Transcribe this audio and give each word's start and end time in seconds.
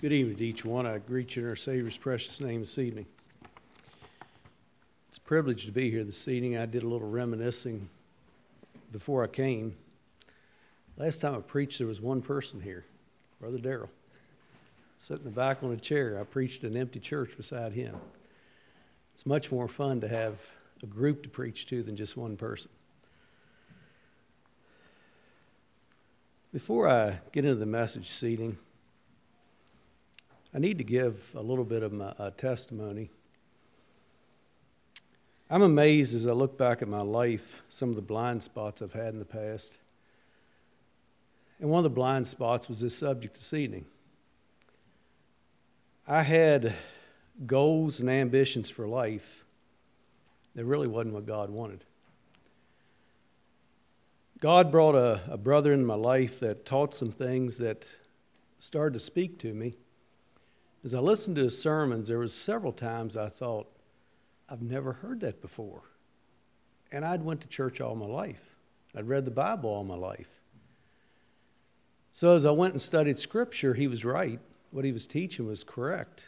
Good 0.00 0.12
evening 0.12 0.36
to 0.36 0.44
each 0.44 0.64
one. 0.64 0.86
I 0.86 0.98
greet 0.98 1.34
you 1.34 1.42
in 1.42 1.48
our 1.48 1.56
Savior's 1.56 1.96
precious 1.96 2.40
name 2.40 2.60
this 2.60 2.78
evening. 2.78 3.04
It's 5.08 5.18
a 5.18 5.22
privilege 5.22 5.66
to 5.66 5.72
be 5.72 5.90
here 5.90 6.04
this 6.04 6.28
evening. 6.28 6.56
I 6.56 6.66
did 6.66 6.84
a 6.84 6.86
little 6.86 7.10
reminiscing 7.10 7.88
before 8.92 9.24
I 9.24 9.26
came. 9.26 9.74
Last 10.98 11.20
time 11.20 11.34
I 11.34 11.40
preached, 11.40 11.78
there 11.78 11.88
was 11.88 12.00
one 12.00 12.22
person 12.22 12.60
here, 12.60 12.84
Brother 13.40 13.58
Darrell, 13.58 13.90
sitting 14.98 15.26
in 15.26 15.32
the 15.32 15.34
back 15.34 15.64
on 15.64 15.72
a 15.72 15.76
chair. 15.76 16.16
I 16.20 16.22
preached 16.22 16.62
an 16.62 16.76
empty 16.76 17.00
church 17.00 17.36
beside 17.36 17.72
him. 17.72 17.96
It's 19.14 19.26
much 19.26 19.50
more 19.50 19.66
fun 19.66 20.00
to 20.02 20.06
have 20.06 20.38
a 20.80 20.86
group 20.86 21.24
to 21.24 21.28
preach 21.28 21.66
to 21.70 21.82
than 21.82 21.96
just 21.96 22.16
one 22.16 22.36
person. 22.36 22.70
Before 26.52 26.88
I 26.88 27.18
get 27.32 27.44
into 27.44 27.58
the 27.58 27.66
message 27.66 28.08
seating, 28.08 28.58
I 30.54 30.58
need 30.58 30.78
to 30.78 30.84
give 30.84 31.30
a 31.34 31.42
little 31.42 31.64
bit 31.64 31.82
of 31.82 31.92
my, 31.92 32.12
testimony. 32.36 33.10
I'm 35.50 35.62
amazed 35.62 36.14
as 36.14 36.26
I 36.26 36.32
look 36.32 36.56
back 36.56 36.80
at 36.80 36.88
my 36.88 37.02
life, 37.02 37.62
some 37.68 37.90
of 37.90 37.96
the 37.96 38.02
blind 38.02 38.42
spots 38.42 38.80
I've 38.80 38.92
had 38.92 39.08
in 39.08 39.18
the 39.18 39.24
past. 39.24 39.76
And 41.60 41.70
one 41.70 41.78
of 41.78 41.84
the 41.84 41.90
blind 41.90 42.26
spots 42.26 42.68
was 42.68 42.80
this 42.80 42.96
subject 42.96 43.34
this 43.34 43.52
evening. 43.52 43.84
I 46.06 46.22
had 46.22 46.72
goals 47.46 48.00
and 48.00 48.08
ambitions 48.08 48.70
for 48.70 48.86
life 48.86 49.44
that 50.54 50.64
really 50.64 50.88
wasn't 50.88 51.14
what 51.14 51.26
God 51.26 51.50
wanted. 51.50 51.84
God 54.40 54.70
brought 54.70 54.94
a, 54.94 55.20
a 55.28 55.36
brother 55.36 55.72
in 55.72 55.84
my 55.84 55.94
life 55.94 56.40
that 56.40 56.64
taught 56.64 56.94
some 56.94 57.10
things 57.10 57.58
that 57.58 57.84
started 58.58 58.94
to 58.94 59.00
speak 59.00 59.38
to 59.40 59.52
me 59.52 59.74
as 60.84 60.94
I 60.94 61.00
listened 61.00 61.36
to 61.36 61.44
his 61.44 61.60
sermons, 61.60 62.08
there 62.08 62.18
was 62.18 62.32
several 62.32 62.72
times 62.72 63.16
I 63.16 63.28
thought, 63.28 63.66
I've 64.48 64.62
never 64.62 64.92
heard 64.92 65.20
that 65.20 65.42
before. 65.42 65.82
And 66.92 67.04
I'd 67.04 67.22
went 67.22 67.40
to 67.42 67.48
church 67.48 67.80
all 67.80 67.94
my 67.94 68.06
life. 68.06 68.56
I'd 68.96 69.08
read 69.08 69.24
the 69.24 69.30
Bible 69.30 69.70
all 69.70 69.84
my 69.84 69.96
life. 69.96 70.30
So 72.12 72.34
as 72.34 72.46
I 72.46 72.50
went 72.50 72.72
and 72.72 72.80
studied 72.80 73.18
scripture, 73.18 73.74
he 73.74 73.86
was 73.86 74.04
right. 74.04 74.40
What 74.70 74.84
he 74.84 74.92
was 74.92 75.06
teaching 75.06 75.46
was 75.46 75.62
correct. 75.62 76.24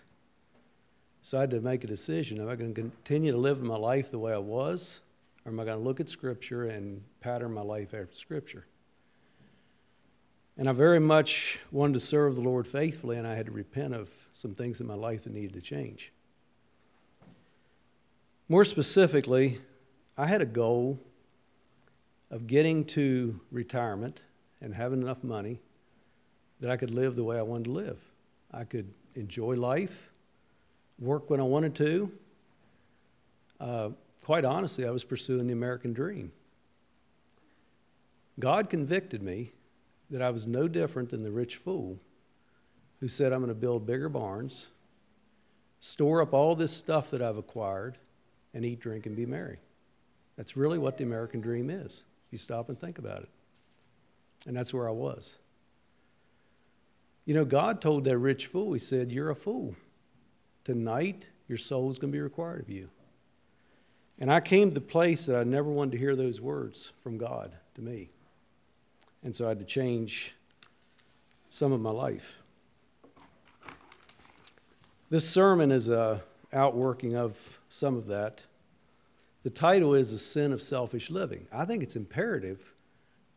So 1.23 1.39
I 1.39 1.43
had 1.43 1.51
to 1.51 1.61
make 1.61 1.85
a 1.85 1.87
decision. 1.87 2.41
Am 2.41 2.49
I 2.49 2.57
going 2.57 2.75
to 2.75 2.81
continue 2.81 3.33
to 3.33 3.39
live 3.39 3.63
my 3.63 3.77
life 3.77 4.11
the 4.11 4.19
way 4.19 4.33
I 4.33 4.39
was? 4.39 5.01
Or 5.45 5.53
am 5.53 5.61
I 5.61 5.65
going 5.65 5.79
to 5.79 5.85
look 5.85 6.01
at 6.01 6.09
scripture 6.09 6.69
and 6.69 7.03
pattern 7.21 7.53
my 7.53 7.63
life 7.63 7.95
after 7.95 8.15
scripture? 8.15 8.67
And 10.61 10.69
I 10.69 10.73
very 10.73 11.01
much 11.01 11.59
wanted 11.73 11.95
to 11.95 12.01
serve 12.01 12.35
the 12.35 12.43
Lord 12.43 12.67
faithfully, 12.67 13.17
and 13.17 13.27
I 13.27 13.35
had 13.35 13.47
to 13.47 13.51
repent 13.51 13.95
of 13.95 14.11
some 14.35 14.55
things 14.55 14.83
in 14.83 14.87
my 14.87 14.95
life 14.95 15.25
that 15.25 15.33
needed 15.33 15.55
to 15.55 15.63
change. 15.63 16.13
More 18.47 18.67
specifically, 18.67 19.59
I 20.19 20.27
had 20.27 20.43
a 20.43 20.47
goal 20.47 20.99
of 22.31 22.47
getting 22.47 22.85
to 22.89 23.41
retirement 23.51 24.21
and 24.61 24.75
having 24.75 25.01
enough 25.01 25.25
money 25.25 25.61
that 26.61 26.71
I 26.71 26.77
could 26.77 26.91
live 26.91 27.17
the 27.17 27.25
way 27.25 27.39
I 27.39 27.43
wanted 27.43 27.65
to 27.65 27.71
live. 27.71 27.99
I 28.53 28.65
could 28.65 28.93
enjoy 29.15 29.55
life, 29.55 30.11
work 30.99 31.31
when 31.31 31.41
I 31.41 31.45
wanted 31.45 31.75
to. 31.77 32.13
Uh, 33.59 33.89
quite 34.23 34.45
honestly, 34.45 34.87
I 34.87 34.91
was 34.91 35.05
pursuing 35.05 35.47
the 35.47 35.55
American 35.55 35.95
dream. 35.95 36.31
God 38.39 38.69
convicted 38.69 39.23
me 39.23 39.53
that 40.11 40.23
I 40.23 40.31
was 40.31 40.47
no 40.47 40.69
different 40.69 41.11
than 41.11 41.23
the 41.23 41.31
rich 41.31 41.57
fool 41.57 41.99
who 43.01 43.09
said, 43.09 43.33
I'm 43.33 43.41
going 43.41 43.49
to 43.49 43.55
build 43.55 43.87
bigger 43.87 44.09
barns, 44.09 44.69
store 45.81 46.21
up 46.21 46.35
all 46.35 46.55
this 46.55 46.77
stuff 46.77 47.11
that 47.11 47.23
I've 47.23 47.39
acquired, 47.39 47.97
and 48.53 48.65
eat, 48.65 48.81
drink, 48.81 49.07
and 49.07 49.17
be 49.17 49.27
merry. 49.27 49.59
That's 50.37 50.57
really 50.57 50.79
what 50.79 50.99
the 50.99 51.05
American 51.05 51.41
dream 51.41 51.71
is. 51.71 52.03
If 52.27 52.33
you 52.33 52.39
stop 52.39 52.69
and 52.69 52.79
think 52.79 52.99
about 52.99 53.21
it. 53.21 53.29
And 54.47 54.57
that's 54.57 54.75
where 54.75 54.89
I 54.89 54.93
was. 54.93 55.37
You 57.27 57.35
know, 57.35 57.45
God 57.45 57.81
told 57.81 58.05
that 58.05 58.19
rich 58.19 58.47
fool, 58.47 58.73
He 58.73 58.79
said, 58.79 59.13
You're 59.13 59.31
a 59.31 59.37
fool. 59.37 59.75
Tonight, 60.65 61.27
your 61.49 61.59
soul 61.59 61.91
is 61.91 61.99
going 61.99 62.13
to 62.13 62.17
be 62.17 62.23
required 62.23 62.61
of 62.61 62.69
you. 62.69 62.89
And 64.19 64.31
I 64.33 64.41
came 64.41 64.69
to 64.69 64.75
the 64.75 64.81
place 64.81 65.27
that 65.27 65.37
I 65.37 65.45
never 65.45 65.71
wanted 65.71 65.93
to 65.93 65.99
hear 65.99 66.15
those 66.15 66.41
words 66.41 66.93
from 67.03 67.17
God 67.17 67.53
to 67.75 67.81
me. 67.81 68.11
And 69.23 69.35
so 69.35 69.47
I 69.47 69.51
had 69.51 69.59
to 69.59 69.65
change 69.65 70.35
some 71.51 71.73
of 71.73 71.81
my 71.81 71.91
life. 71.91 72.39
This 75.11 75.29
sermon 75.29 75.73
is 75.73 75.89
a 75.89 76.23
outworking 76.53 77.17
of 77.17 77.59
some 77.69 77.97
of 77.97 78.07
that. 78.07 78.41
The 79.43 79.51
title 79.51 79.95
is 79.95 80.13
The 80.13 80.19
Sin 80.19 80.53
of 80.53 80.63
Selfish 80.63 81.11
Living. 81.11 81.47
I 81.53 81.65
think 81.65 81.83
it's 81.83 81.97
imperative 81.97 82.75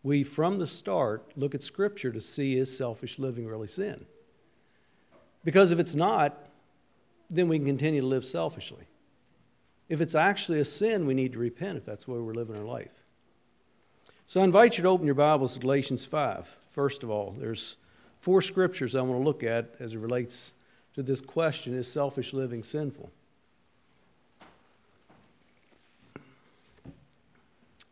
we, 0.03 0.23
from 0.23 0.59
the 0.59 0.67
start, 0.67 1.31
look 1.37 1.55
at 1.55 1.63
Scripture 1.63 2.11
to 2.11 2.19
see 2.19 2.57
is 2.57 2.75
selfish 2.75 3.17
living 3.17 3.47
really 3.47 3.67
sin? 3.67 4.05
Because 5.45 5.71
if 5.71 5.79
it's 5.79 5.95
not, 5.95 6.49
then 7.29 7.47
we 7.47 7.57
can 7.57 7.65
continue 7.65 8.01
to 8.01 8.07
live 8.07 8.25
selfishly. 8.25 8.85
If 9.87 10.01
it's 10.01 10.15
actually 10.15 10.59
a 10.59 10.65
sin, 10.65 11.05
we 11.05 11.13
need 11.13 11.33
to 11.33 11.39
repent 11.39 11.77
if 11.77 11.85
that's 11.85 12.05
the 12.05 12.11
way 12.11 12.19
we're 12.19 12.33
living 12.33 12.57
our 12.57 12.65
life. 12.65 13.02
So 14.25 14.41
I 14.41 14.45
invite 14.45 14.77
you 14.77 14.83
to 14.83 14.89
open 14.89 15.05
your 15.05 15.15
Bibles 15.15 15.53
to 15.53 15.59
Galatians 15.59 16.05
5. 16.05 16.47
First 16.71 17.03
of 17.03 17.09
all, 17.09 17.35
there's 17.37 17.75
four 18.21 18.41
scriptures 18.41 18.95
I 18.95 19.01
want 19.01 19.19
to 19.19 19.23
look 19.23 19.43
at 19.43 19.75
as 19.79 19.93
it 19.93 19.99
relates 19.99 20.53
to 20.95 21.03
this 21.03 21.21
question 21.21 21.73
is 21.73 21.91
selfish 21.91 22.33
living 22.33 22.63
sinful? 22.63 23.11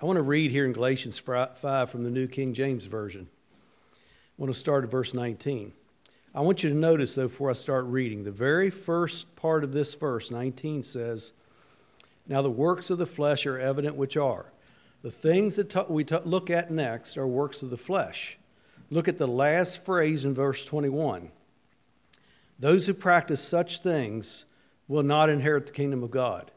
I 0.02 0.06
want 0.06 0.18
to 0.18 0.24
read 0.24 0.52
here 0.52 0.66
in 0.66 0.72
Galatians 0.74 1.20
5 1.20 1.90
from 1.90 2.04
the 2.04 2.10
New 2.10 2.28
King 2.28 2.54
James 2.54 2.86
Version. 2.86 3.28
I 3.94 3.98
want 4.38 4.54
to 4.54 4.60
start 4.60 4.86
at 4.86 4.90
verse 4.90 5.14
19. 5.14 5.74
I 6.34 6.42
want 6.42 6.64
you 6.64 6.70
to 6.70 6.76
notice, 6.76 7.14
though, 7.14 7.28
before 7.28 7.50
I 7.50 7.54
start 7.54 7.86
reading, 7.86 8.24
the 8.24 8.32
very 8.32 8.70
first 8.70 9.36
part 9.36 9.66
of 9.66 9.74
this 9.74 9.94
verse, 9.94 10.32
19, 10.32 10.82
says, 10.82 11.34
Now 12.28 12.42
the 12.42 12.50
works 12.50 12.90
of 12.90 12.98
the 12.98 13.06
flesh 13.06 13.46
are 13.46 13.60
evident, 13.60 13.96
which 13.96 14.16
are 14.16 14.46
the 15.02 15.12
things 15.12 15.56
that 15.56 15.90
we 15.90 16.04
look 16.04 16.50
at 16.50 16.72
next 16.72 17.18
are 17.18 17.28
works 17.28 17.62
of 17.62 17.70
the 17.70 17.78
flesh. 17.78 18.38
Look 18.90 19.08
at 19.08 19.18
the 19.18 19.28
last 19.28 19.84
phrase 19.84 20.26
in 20.26 20.34
verse 20.34 20.66
21. 20.66 21.32
Those 22.60 22.86
who 22.86 22.94
practice 22.94 23.42
such 23.42 23.80
things 23.80 24.46
will 24.88 25.04
not 25.04 25.30
inherit 25.30 25.66
the 25.66 25.72
kingdom 25.72 26.04
of 26.04 26.12
God. 26.12 26.52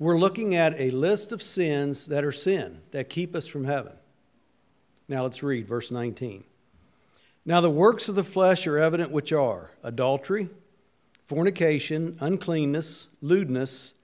We're 0.00 0.18
looking 0.18 0.56
at 0.56 0.80
a 0.80 0.90
list 0.90 1.32
of 1.32 1.42
sins 1.42 2.06
that 2.06 2.24
are 2.24 2.32
sin, 2.32 2.80
that 2.90 3.10
keep 3.10 3.36
us 3.36 3.46
from 3.46 3.64
heaven. 3.64 3.92
Now 5.08 5.22
let's 5.22 5.42
read 5.42 5.68
verse 5.68 5.90
19. 5.90 6.44
Now 7.44 7.60
the 7.60 7.70
works 7.70 8.08
of 8.08 8.14
the 8.14 8.24
flesh 8.24 8.66
are 8.66 8.78
evident, 8.78 9.10
which 9.10 9.32
are 9.32 9.70
adultery, 9.82 10.48
fornication, 11.26 12.16
uncleanness, 12.20 13.08
lewdness, 13.22 13.94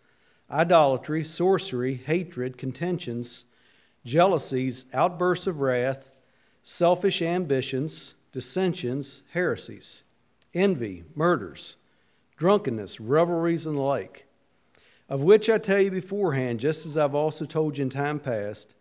idolatry, 0.50 1.24
sorcery, 1.24 1.94
hatred, 1.94 2.58
contentions 2.58 3.44
jealousies, 4.04 4.86
outbursts 4.92 5.46
of 5.46 5.60
wrath, 5.60 6.10
selfish 6.62 7.22
ambitions, 7.22 8.14
dissensions, 8.32 9.22
heresies, 9.32 10.04
envy, 10.52 11.04
murders, 11.14 11.76
drunkenness, 12.36 13.00
revelries, 13.00 13.66
and 13.66 13.76
the 13.76 13.82
like, 13.82 14.26
of 15.08 15.22
which 15.22 15.48
I 15.48 15.58
tell 15.58 15.80
you 15.80 15.90
beforehand, 15.90 16.60
just 16.60 16.86
as 16.86 16.96
I've 16.96 17.14
also 17.14 17.44
told 17.44 17.78
you 17.78 17.82
in 17.82 17.90
time 17.90 18.18
past, 18.18 18.74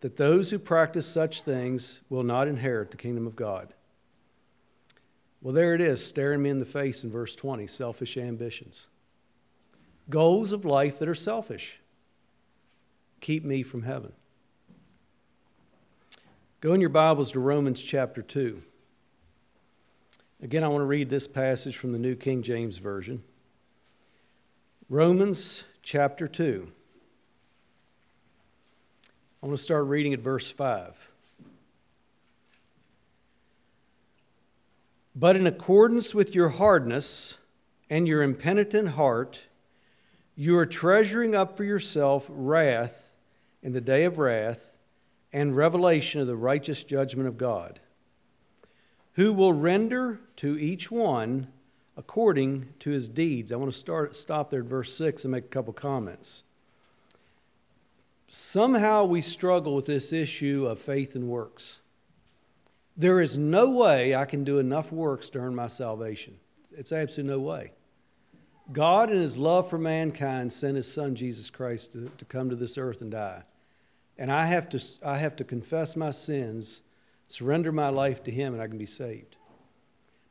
that 0.00 0.16
those 0.16 0.50
who 0.50 0.58
practice 0.58 1.06
such 1.06 1.42
things 1.42 2.00
will 2.08 2.22
not 2.22 2.48
inherit 2.48 2.90
the 2.90 2.96
kingdom 2.96 3.26
of 3.26 3.36
God. 3.36 3.72
Well, 5.40 5.54
there 5.54 5.74
it 5.74 5.80
is, 5.80 6.04
staring 6.04 6.42
me 6.42 6.50
in 6.50 6.60
the 6.60 6.64
face 6.64 7.02
in 7.02 7.10
verse 7.10 7.34
20 7.34 7.66
selfish 7.66 8.16
ambitions. 8.16 8.86
Goals 10.08 10.52
of 10.52 10.64
life 10.64 10.98
that 10.98 11.08
are 11.08 11.14
selfish 11.14 11.80
keep 13.20 13.44
me 13.44 13.62
from 13.62 13.82
heaven. 13.82 14.12
Go 16.62 16.74
in 16.74 16.80
your 16.80 16.90
Bibles 16.90 17.32
to 17.32 17.40
Romans 17.40 17.82
chapter 17.82 18.22
2. 18.22 18.62
Again, 20.44 20.62
I 20.62 20.68
want 20.68 20.82
to 20.82 20.86
read 20.86 21.10
this 21.10 21.26
passage 21.26 21.76
from 21.76 21.90
the 21.90 21.98
New 21.98 22.14
King 22.14 22.40
James 22.40 22.78
Version. 22.78 23.24
Romans 24.88 25.64
chapter 25.82 26.28
2. 26.28 26.70
I 29.42 29.46
want 29.46 29.58
to 29.58 29.64
start 29.64 29.86
reading 29.86 30.14
at 30.14 30.20
verse 30.20 30.52
5. 30.52 31.10
But 35.16 35.34
in 35.34 35.48
accordance 35.48 36.14
with 36.14 36.32
your 36.32 36.50
hardness 36.50 37.38
and 37.90 38.06
your 38.06 38.22
impenitent 38.22 38.90
heart, 38.90 39.40
you 40.36 40.56
are 40.58 40.66
treasuring 40.66 41.34
up 41.34 41.56
for 41.56 41.64
yourself 41.64 42.28
wrath 42.30 43.02
in 43.64 43.72
the 43.72 43.80
day 43.80 44.04
of 44.04 44.18
wrath 44.18 44.71
and 45.32 45.56
revelation 45.56 46.20
of 46.20 46.26
the 46.26 46.36
righteous 46.36 46.82
judgment 46.82 47.28
of 47.28 47.38
God, 47.38 47.80
who 49.14 49.32
will 49.32 49.52
render 49.52 50.20
to 50.36 50.58
each 50.58 50.90
one 50.90 51.48
according 51.96 52.68
to 52.80 52.90
his 52.90 53.08
deeds. 53.08 53.52
I 53.52 53.56
want 53.56 53.72
to 53.72 53.78
start 53.78 54.16
stop 54.16 54.50
there 54.50 54.60
at 54.60 54.66
verse 54.66 54.94
6 54.94 55.24
and 55.24 55.32
make 55.32 55.44
a 55.44 55.48
couple 55.48 55.72
comments. 55.72 56.42
Somehow 58.28 59.04
we 59.04 59.20
struggle 59.20 59.74
with 59.74 59.86
this 59.86 60.12
issue 60.12 60.66
of 60.66 60.78
faith 60.78 61.14
and 61.14 61.28
works. 61.28 61.80
There 62.96 63.20
is 63.20 63.36
no 63.36 63.70
way 63.70 64.14
I 64.14 64.24
can 64.24 64.44
do 64.44 64.58
enough 64.58 64.92
works 64.92 65.30
to 65.30 65.38
earn 65.38 65.54
my 65.54 65.66
salvation. 65.66 66.38
It's 66.76 66.92
absolutely 66.92 67.34
no 67.34 67.40
way. 67.40 67.72
God, 68.72 69.10
in 69.10 69.20
his 69.20 69.36
love 69.36 69.68
for 69.68 69.78
mankind, 69.78 70.52
sent 70.52 70.76
his 70.76 70.90
son 70.90 71.14
Jesus 71.14 71.50
Christ 71.50 71.92
to, 71.92 72.10
to 72.16 72.24
come 72.24 72.48
to 72.48 72.56
this 72.56 72.78
earth 72.78 73.02
and 73.02 73.10
die. 73.10 73.42
And 74.22 74.30
I 74.30 74.46
have, 74.46 74.68
to, 74.68 74.80
I 75.04 75.18
have 75.18 75.34
to 75.34 75.42
confess 75.42 75.96
my 75.96 76.12
sins, 76.12 76.82
surrender 77.26 77.72
my 77.72 77.88
life 77.88 78.22
to 78.22 78.30
him, 78.30 78.54
and 78.54 78.62
I 78.62 78.68
can 78.68 78.78
be 78.78 78.86
saved. 78.86 79.36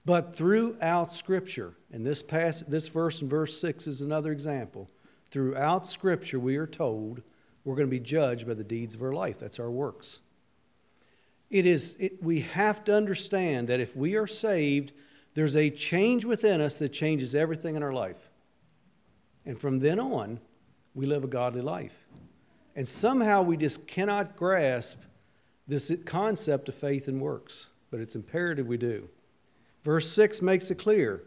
But 0.06 0.34
throughout 0.34 1.12
Scripture, 1.12 1.74
and 1.92 2.08
this, 2.08 2.24
pass, 2.24 2.62
this 2.62 2.88
verse 2.88 3.22
in 3.22 3.28
verse 3.28 3.60
6 3.60 3.88
is 3.88 4.00
another 4.00 4.32
example, 4.32 4.90
throughout 5.30 5.86
Scripture 5.86 6.40
we 6.40 6.56
are 6.56 6.66
told 6.66 7.22
we're 7.66 7.76
going 7.76 7.86
to 7.86 7.92
be 7.92 8.00
judged 8.00 8.48
by 8.48 8.54
the 8.54 8.64
deeds 8.64 8.96
of 8.96 9.04
our 9.04 9.12
life. 9.12 9.40
That's 9.40 9.60
our 9.60 9.70
works. 9.70 10.22
It 11.50 11.66
is, 11.66 11.98
it, 12.00 12.24
we 12.24 12.40
have 12.40 12.86
to 12.86 12.96
understand 12.96 13.68
that 13.68 13.82
if 13.82 13.94
we 13.98 14.16
are 14.16 14.26
saved, 14.26 14.94
there's 15.34 15.58
a 15.58 15.70
change 15.70 16.24
within 16.24 16.62
us 16.62 16.80
that 16.80 16.94
changes 16.94 17.36
everything 17.36 17.76
in 17.76 17.84
our 17.84 17.92
life. 17.92 18.30
And 19.46 19.60
from 19.60 19.80
then 19.80 20.00
on, 20.00 20.40
we 20.96 21.06
live 21.08 21.26
a 21.26 21.28
godly 21.28 21.62
life. 21.62 22.08
And 22.76 22.88
somehow 22.88 23.42
we 23.42 23.58
just 23.58 23.88
cannot 23.88 24.36
grasp 24.36 25.00
this 25.68 25.92
concept 26.06 26.70
of 26.70 26.76
faith 26.76 27.08
and 27.08 27.22
works, 27.22 27.70
but 27.90 28.00
it's 28.00 28.16
imperative 28.16 28.68
we 28.68 28.78
do. 28.78 29.08
Verse 29.84 30.10
6 30.12 30.42
makes 30.42 30.72
it 30.72 30.76
clear. 30.76 31.24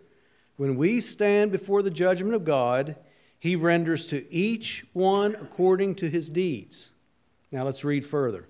When 0.57 0.77
we 0.77 1.01
stand 1.01 1.51
before 1.51 1.83
the 1.83 1.91
judgment 1.91 2.35
of 2.35 2.45
God, 2.45 2.97
he 3.39 3.57
renders 3.57 4.07
to 4.09 4.33
each 4.33 4.87
one 4.93 5.35
according 5.35 5.97
to 5.97 6.09
his 6.09 6.31
deeds. 6.31 6.91
Now 7.51 7.65
let's 7.65 7.85
read 7.85 8.05
further. 8.05 8.49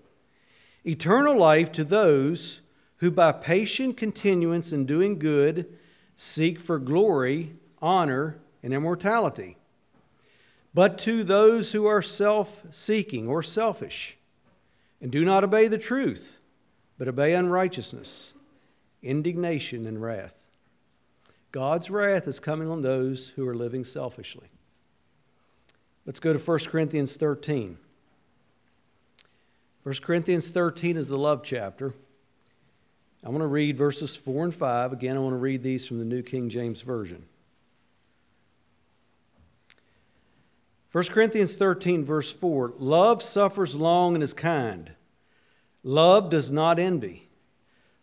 Eternal 0.84 1.36
life 1.36 1.72
to 1.72 1.84
those 1.84 2.60
who 2.98 3.10
by 3.10 3.32
patient 3.32 3.96
continuance 3.96 4.72
in 4.72 4.86
doing 4.86 5.18
good 5.18 5.78
seek 6.16 6.60
for 6.60 6.78
glory, 6.78 7.54
honor, 7.82 8.38
and 8.62 8.72
immortality. 8.72 9.56
But 10.74 10.98
to 10.98 11.22
those 11.22 11.70
who 11.70 11.86
are 11.86 12.02
self 12.02 12.62
seeking 12.70 13.28
or 13.28 13.42
selfish, 13.42 14.18
and 15.00 15.10
do 15.10 15.24
not 15.24 15.44
obey 15.44 15.68
the 15.68 15.78
truth, 15.78 16.38
but 16.98 17.06
obey 17.08 17.34
unrighteousness, 17.34 18.34
indignation 19.02 19.86
and 19.86 20.02
wrath. 20.02 20.44
God's 21.52 21.90
wrath 21.90 22.26
is 22.26 22.40
coming 22.40 22.68
on 22.68 22.82
those 22.82 23.28
who 23.28 23.46
are 23.46 23.54
living 23.54 23.84
selfishly. 23.84 24.48
Let's 26.06 26.18
go 26.18 26.32
to 26.32 26.38
1 26.38 26.58
Corinthians 26.66 27.14
13. 27.16 27.78
1 29.84 29.94
Corinthians 30.02 30.50
13 30.50 30.96
is 30.96 31.08
the 31.08 31.16
love 31.16 31.42
chapter. 31.44 31.94
I 33.24 33.28
want 33.28 33.42
to 33.42 33.46
read 33.46 33.78
verses 33.78 34.16
4 34.16 34.44
and 34.44 34.54
5. 34.54 34.92
Again, 34.92 35.16
I 35.16 35.20
want 35.20 35.34
to 35.34 35.38
read 35.38 35.62
these 35.62 35.86
from 35.86 35.98
the 35.98 36.04
New 36.04 36.22
King 36.22 36.48
James 36.48 36.82
Version. 36.82 37.24
1 40.94 41.06
Corinthians 41.06 41.56
13, 41.56 42.04
verse 42.04 42.30
4 42.30 42.74
Love 42.78 43.20
suffers 43.20 43.74
long 43.74 44.14
and 44.14 44.22
is 44.22 44.32
kind. 44.32 44.92
Love 45.82 46.30
does 46.30 46.52
not 46.52 46.78
envy. 46.78 47.26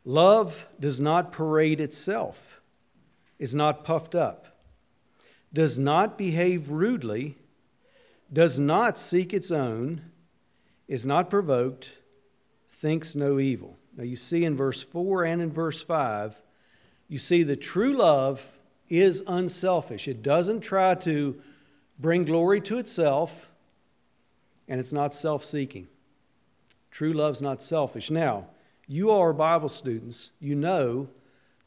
Love 0.03 0.67
does 0.77 0.99
not 0.99 1.31
parade 1.31 1.79
itself, 1.79 2.59
is 3.39 3.55
not 3.55 3.85
puffed 3.85 4.13
up, 4.13 4.57
does 5.53 5.79
not 5.79 6.17
behave 6.17 6.69
rudely, 6.69 7.37
does 8.33 8.59
not 8.59 8.99
seek 8.99 9.33
its 9.33 9.51
own, 9.51 10.01
is 10.89 11.05
not 11.05 11.29
provoked, 11.29 11.87
thinks 12.67 13.15
no 13.15 13.39
evil. 13.39 13.77
Now, 13.95 14.03
you 14.03 14.17
see 14.17 14.43
in 14.43 14.57
verse 14.57 14.83
4 14.83 15.23
and 15.23 15.41
in 15.41 15.53
verse 15.53 15.81
5, 15.81 16.41
you 17.07 17.19
see 17.19 17.43
the 17.43 17.55
true 17.55 17.93
love 17.93 18.45
is 18.89 19.23
unselfish. 19.27 20.09
It 20.09 20.21
doesn't 20.21 20.59
try 20.59 20.95
to 20.95 21.41
bring 22.01 22.25
glory 22.25 22.59
to 22.61 22.79
itself, 22.79 23.49
and 24.67 24.79
it's 24.79 24.93
not 24.93 25.13
self 25.13 25.45
seeking. 25.45 25.87
True 26.89 27.13
love's 27.13 27.41
not 27.41 27.61
selfish. 27.61 28.09
Now, 28.11 28.47
you 28.87 29.11
are 29.11 29.31
Bible 29.31 29.69
students. 29.69 30.31
You 30.39 30.55
know 30.55 31.07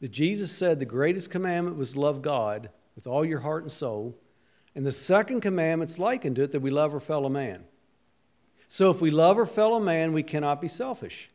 that 0.01 0.11
Jesus 0.11 0.51
said 0.51 0.79
the 0.79 0.85
greatest 0.85 1.31
commandment 1.31 1.77
was 1.77 1.95
love 1.95 2.21
God 2.21 2.69
with 2.95 3.07
all 3.07 3.25
your 3.25 3.39
heart 3.39 3.63
and 3.63 3.71
soul. 3.71 4.15
And 4.75 4.85
the 4.85 4.91
second 4.91 5.41
commandment's 5.41 5.97
likened 5.97 6.35
to 6.35 6.43
it 6.43 6.51
that 6.51 6.59
we 6.59 6.69
love 6.69 6.93
our 6.93 6.99
fellow 6.99 7.29
man. 7.29 7.63
So 8.67 8.89
if 8.89 9.01
we 9.01 9.09
love 9.09 9.37
our 9.37 9.45
fellow 9.45 9.79
man, 9.79 10.11
we 10.11 10.21
cannot 10.21 10.61
be 10.61 10.67
selfish. 10.67 11.29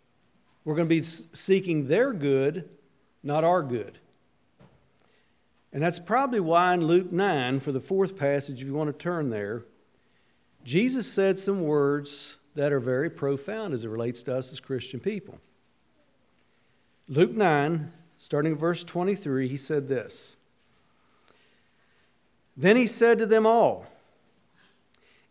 We're 0.64 0.74
going 0.74 0.88
to 0.88 0.94
be 0.94 1.02
seeking 1.02 1.88
their 1.88 2.12
good, 2.12 2.76
not 3.22 3.44
our 3.44 3.62
good. 3.62 3.98
And 5.72 5.82
that's 5.82 5.98
probably 5.98 6.40
why 6.40 6.74
in 6.74 6.86
Luke 6.86 7.12
9, 7.12 7.60
for 7.60 7.72
the 7.72 7.80
fourth 7.80 8.16
passage, 8.16 8.60
if 8.60 8.66
you 8.66 8.74
want 8.74 8.88
to 8.88 9.02
turn 9.02 9.30
there, 9.30 9.64
Jesus 10.64 11.10
said 11.10 11.38
some 11.38 11.62
words 11.62 12.38
that 12.54 12.72
are 12.72 12.80
very 12.80 13.08
profound 13.08 13.72
as 13.72 13.84
it 13.84 13.88
relates 13.88 14.22
to 14.24 14.36
us 14.36 14.52
as 14.52 14.60
Christian 14.60 15.00
people. 15.00 15.38
Luke 17.08 17.32
9, 17.32 17.90
starting 18.18 18.56
verse 18.56 18.84
23, 18.84 19.48
he 19.48 19.56
said 19.56 19.88
this 19.88 20.36
Then 22.56 22.76
he 22.76 22.86
said 22.86 23.18
to 23.18 23.26
them 23.26 23.46
all, 23.46 23.86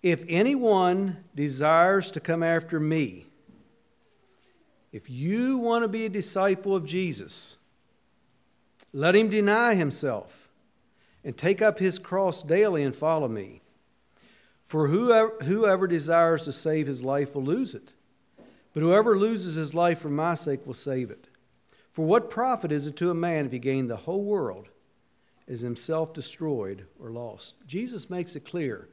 If 0.01 0.23
anyone 0.27 1.23
desires 1.35 2.11
to 2.11 2.19
come 2.19 2.43
after 2.43 2.79
me, 2.79 3.25
if 4.91 5.09
you 5.09 5.57
want 5.57 5.83
to 5.83 5.87
be 5.87 6.05
a 6.05 6.09
disciple 6.09 6.75
of 6.75 6.85
Jesus, 6.85 7.57
let 8.93 9.15
him 9.15 9.29
deny 9.29 9.75
himself 9.75 10.49
and 11.23 11.37
take 11.37 11.61
up 11.61 11.79
his 11.79 11.99
cross 11.99 12.41
daily 12.43 12.83
and 12.83 12.95
follow 12.95 13.27
me. 13.27 13.61
For 14.65 14.87
whoever, 14.87 15.35
whoever 15.43 15.87
desires 15.87 16.45
to 16.45 16.51
save 16.51 16.87
his 16.87 17.03
life 17.03 17.35
will 17.35 17.43
lose 17.43 17.73
it, 17.73 17.93
but 18.73 18.83
whoever 18.83 19.17
loses 19.17 19.55
his 19.55 19.73
life 19.73 19.99
for 19.99 20.09
my 20.09 20.35
sake 20.35 20.65
will 20.65 20.73
save 20.73 21.11
it. 21.11 21.27
For 21.91 22.05
what 22.05 22.29
profit 22.29 22.71
is 22.71 22.87
it 22.87 22.95
to 22.97 23.09
a 23.09 23.15
man 23.15 23.45
if 23.45 23.51
he 23.51 23.59
gain 23.59 23.87
the 23.87 23.95
whole 23.95 24.23
world, 24.23 24.69
is 25.47 25.61
himself 25.61 26.13
destroyed 26.13 26.85
or 26.99 27.09
lost? 27.09 27.55
Jesus 27.65 28.09
makes 28.09 28.35
it 28.35 28.45
clear. 28.45 28.87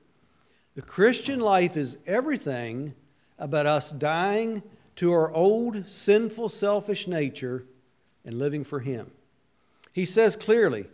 The 0.75 0.83
Christian 0.83 1.41
life 1.41 1.77
is 1.77 1.99
everything 2.07 2.95
about 3.39 3.67
us 3.67 3.91
dying 3.91 4.63
to 4.97 5.13
our 5.13 5.33
old 5.33 5.89
sinful, 5.89 6.49
selfish 6.49 7.07
nature 7.07 7.65
and 8.25 8.39
living 8.39 8.65
for 8.65 8.81
Him. 8.81 9.11
He 9.97 10.05
says 10.05 10.37
clearly, 10.37 10.85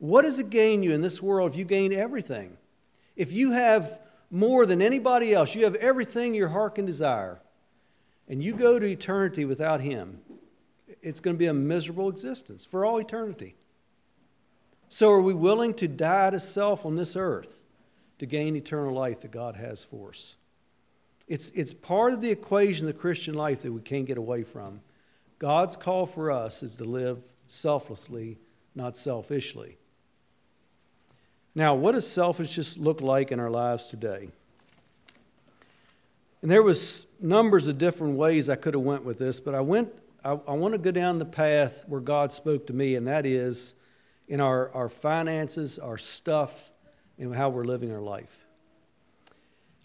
What 0.00 0.20
does 0.20 0.38
it 0.38 0.50
gain 0.50 0.82
you 0.82 0.92
in 0.92 1.00
this 1.00 1.22
world 1.22 1.50
if 1.50 1.56
you 1.56 1.64
gain 1.64 1.94
everything? 1.94 2.58
If 3.16 3.32
you 3.32 3.52
have 3.52 4.02
more 4.30 4.66
than 4.66 4.82
anybody 4.82 5.32
else, 5.32 5.54
you 5.54 5.64
have 5.64 5.76
everything 5.76 6.34
your 6.34 6.48
heart 6.48 6.74
can 6.74 6.84
desire, 6.84 7.40
and 8.28 8.44
you 8.44 8.52
go 8.52 8.78
to 8.78 8.84
eternity 8.84 9.46
without 9.46 9.80
Him, 9.80 10.20
it's 11.00 11.20
going 11.20 11.36
to 11.36 11.38
be 11.38 11.46
a 11.46 11.54
miserable 11.54 12.10
existence 12.10 12.66
for 12.66 12.84
all 12.84 12.98
eternity. 12.98 13.54
So, 14.90 15.10
are 15.10 15.22
we 15.22 15.32
willing 15.32 15.72
to 15.74 15.88
die 15.88 16.28
to 16.28 16.38
self 16.38 16.84
on 16.84 16.96
this 16.96 17.16
earth 17.16 17.62
to 18.18 18.26
gain 18.26 18.56
eternal 18.56 18.92
life 18.92 19.20
that 19.20 19.30
God 19.30 19.56
has 19.56 19.84
for 19.84 20.10
us? 20.10 20.36
It's, 21.28 21.48
it's 21.54 21.72
part 21.72 22.12
of 22.12 22.20
the 22.20 22.30
equation 22.30 22.86
of 22.86 22.94
the 22.94 23.00
Christian 23.00 23.32
life 23.32 23.60
that 23.60 23.72
we 23.72 23.80
can't 23.80 24.04
get 24.04 24.18
away 24.18 24.42
from. 24.42 24.82
God's 25.38 25.78
call 25.78 26.04
for 26.04 26.30
us 26.30 26.62
is 26.62 26.76
to 26.76 26.84
live 26.84 27.22
selflessly, 27.46 28.36
not 28.74 28.96
selfishly. 28.96 29.76
Now, 31.54 31.74
what 31.74 31.92
does 31.92 32.06
selfishness 32.06 32.78
look 32.78 33.00
like 33.00 33.32
in 33.32 33.40
our 33.40 33.50
lives 33.50 33.86
today? 33.86 34.28
And 36.42 36.50
there 36.50 36.62
was 36.62 37.06
numbers 37.20 37.68
of 37.68 37.76
different 37.76 38.16
ways 38.16 38.48
I 38.48 38.56
could 38.56 38.74
have 38.74 38.82
went 38.82 39.04
with 39.04 39.18
this, 39.18 39.40
but 39.40 39.54
I 39.54 39.60
went 39.60 39.92
I, 40.24 40.32
I 40.32 40.52
want 40.52 40.74
to 40.74 40.78
go 40.78 40.90
down 40.90 41.18
the 41.18 41.24
path 41.24 41.84
where 41.88 42.00
God 42.00 42.32
spoke 42.32 42.66
to 42.66 42.72
me, 42.72 42.96
and 42.96 43.06
that 43.06 43.24
is 43.24 43.74
in 44.28 44.40
our, 44.40 44.70
our 44.74 44.88
finances, 44.88 45.78
our 45.78 45.98
stuff, 45.98 46.70
and 47.18 47.34
how 47.34 47.48
we're 47.48 47.64
living 47.64 47.92
our 47.92 48.00
life. 48.00 48.44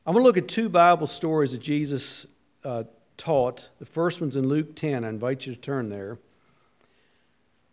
I'm 0.05 0.13
going 0.13 0.23
to 0.23 0.27
look 0.27 0.37
at 0.37 0.47
two 0.47 0.69
Bible 0.69 1.07
stories 1.07 1.53
that 1.53 1.61
Jesus 1.61 2.25
uh, 2.63 2.83
taught. 3.17 3.69
The 3.79 3.85
first 3.85 4.21
one's 4.21 4.35
in 4.35 4.47
Luke 4.47 4.75
10. 4.75 5.03
I 5.03 5.09
invite 5.09 5.45
you 5.45 5.55
to 5.55 5.59
turn 5.59 5.89
there. 5.89 6.19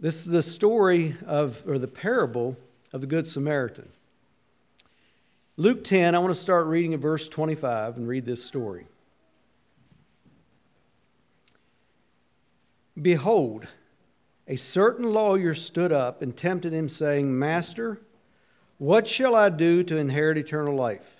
This 0.02 0.16
is 0.16 0.24
the 0.24 0.42
story 0.42 1.14
of, 1.26 1.62
or 1.64 1.78
the 1.78 1.86
parable 1.86 2.56
of 2.92 3.02
the 3.02 3.06
Good 3.06 3.28
Samaritan. 3.28 3.88
Luke 5.56 5.84
10, 5.84 6.16
I 6.16 6.18
want 6.18 6.34
to 6.34 6.40
start 6.40 6.66
reading 6.66 6.92
at 6.92 6.98
verse 6.98 7.28
25 7.28 7.98
and 7.98 8.08
read 8.08 8.26
this 8.26 8.42
story. 8.42 8.88
Behold, 13.00 13.68
a 14.48 14.56
certain 14.56 15.12
lawyer 15.12 15.54
stood 15.54 15.92
up 15.92 16.20
and 16.20 16.36
tempted 16.36 16.72
him, 16.72 16.88
saying, 16.88 17.38
Master, 17.38 18.00
what 18.78 19.06
shall 19.06 19.36
I 19.36 19.50
do 19.50 19.84
to 19.84 19.98
inherit 19.98 20.36
eternal 20.36 20.74
life? 20.74 21.18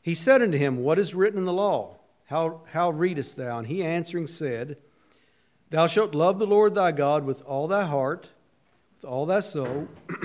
He 0.00 0.14
said 0.14 0.42
unto 0.42 0.58
him, 0.58 0.84
What 0.84 1.00
is 1.00 1.12
written 1.12 1.40
in 1.40 1.44
the 1.44 1.52
law? 1.52 1.96
How, 2.26 2.60
how 2.70 2.90
readest 2.90 3.36
thou? 3.36 3.58
And 3.58 3.66
he 3.66 3.82
answering 3.82 4.28
said, 4.28 4.76
Thou 5.70 5.86
shalt 5.86 6.14
love 6.14 6.38
the 6.38 6.46
Lord 6.46 6.74
thy 6.74 6.92
God 6.92 7.24
with 7.24 7.42
all 7.42 7.68
thy 7.68 7.84
heart, 7.84 8.28
with 8.96 9.04
all 9.04 9.26
thy 9.26 9.40
soul, 9.40 9.88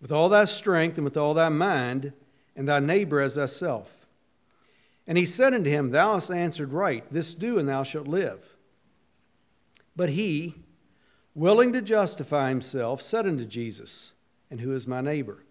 with 0.00 0.12
all 0.12 0.28
thy 0.28 0.44
strength, 0.44 0.98
and 0.98 1.04
with 1.04 1.16
all 1.16 1.34
thy 1.34 1.48
mind, 1.48 2.12
and 2.54 2.68
thy 2.68 2.80
neighbor 2.80 3.20
as 3.20 3.36
thyself. 3.36 4.06
And 5.06 5.16
he 5.16 5.24
said 5.24 5.54
unto 5.54 5.70
him, 5.70 5.90
Thou 5.90 6.14
hast 6.14 6.30
answered 6.30 6.72
right, 6.72 7.04
this 7.12 7.34
do, 7.34 7.58
and 7.58 7.68
thou 7.68 7.82
shalt 7.82 8.08
live. 8.08 8.56
But 9.94 10.10
he, 10.10 10.54
willing 11.34 11.72
to 11.72 11.80
justify 11.80 12.48
himself, 12.48 13.00
said 13.00 13.26
unto 13.26 13.44
Jesus, 13.44 14.12
And 14.50 14.60
who 14.60 14.74
is 14.74 14.86
my 14.86 15.00
neighbor? 15.00 15.44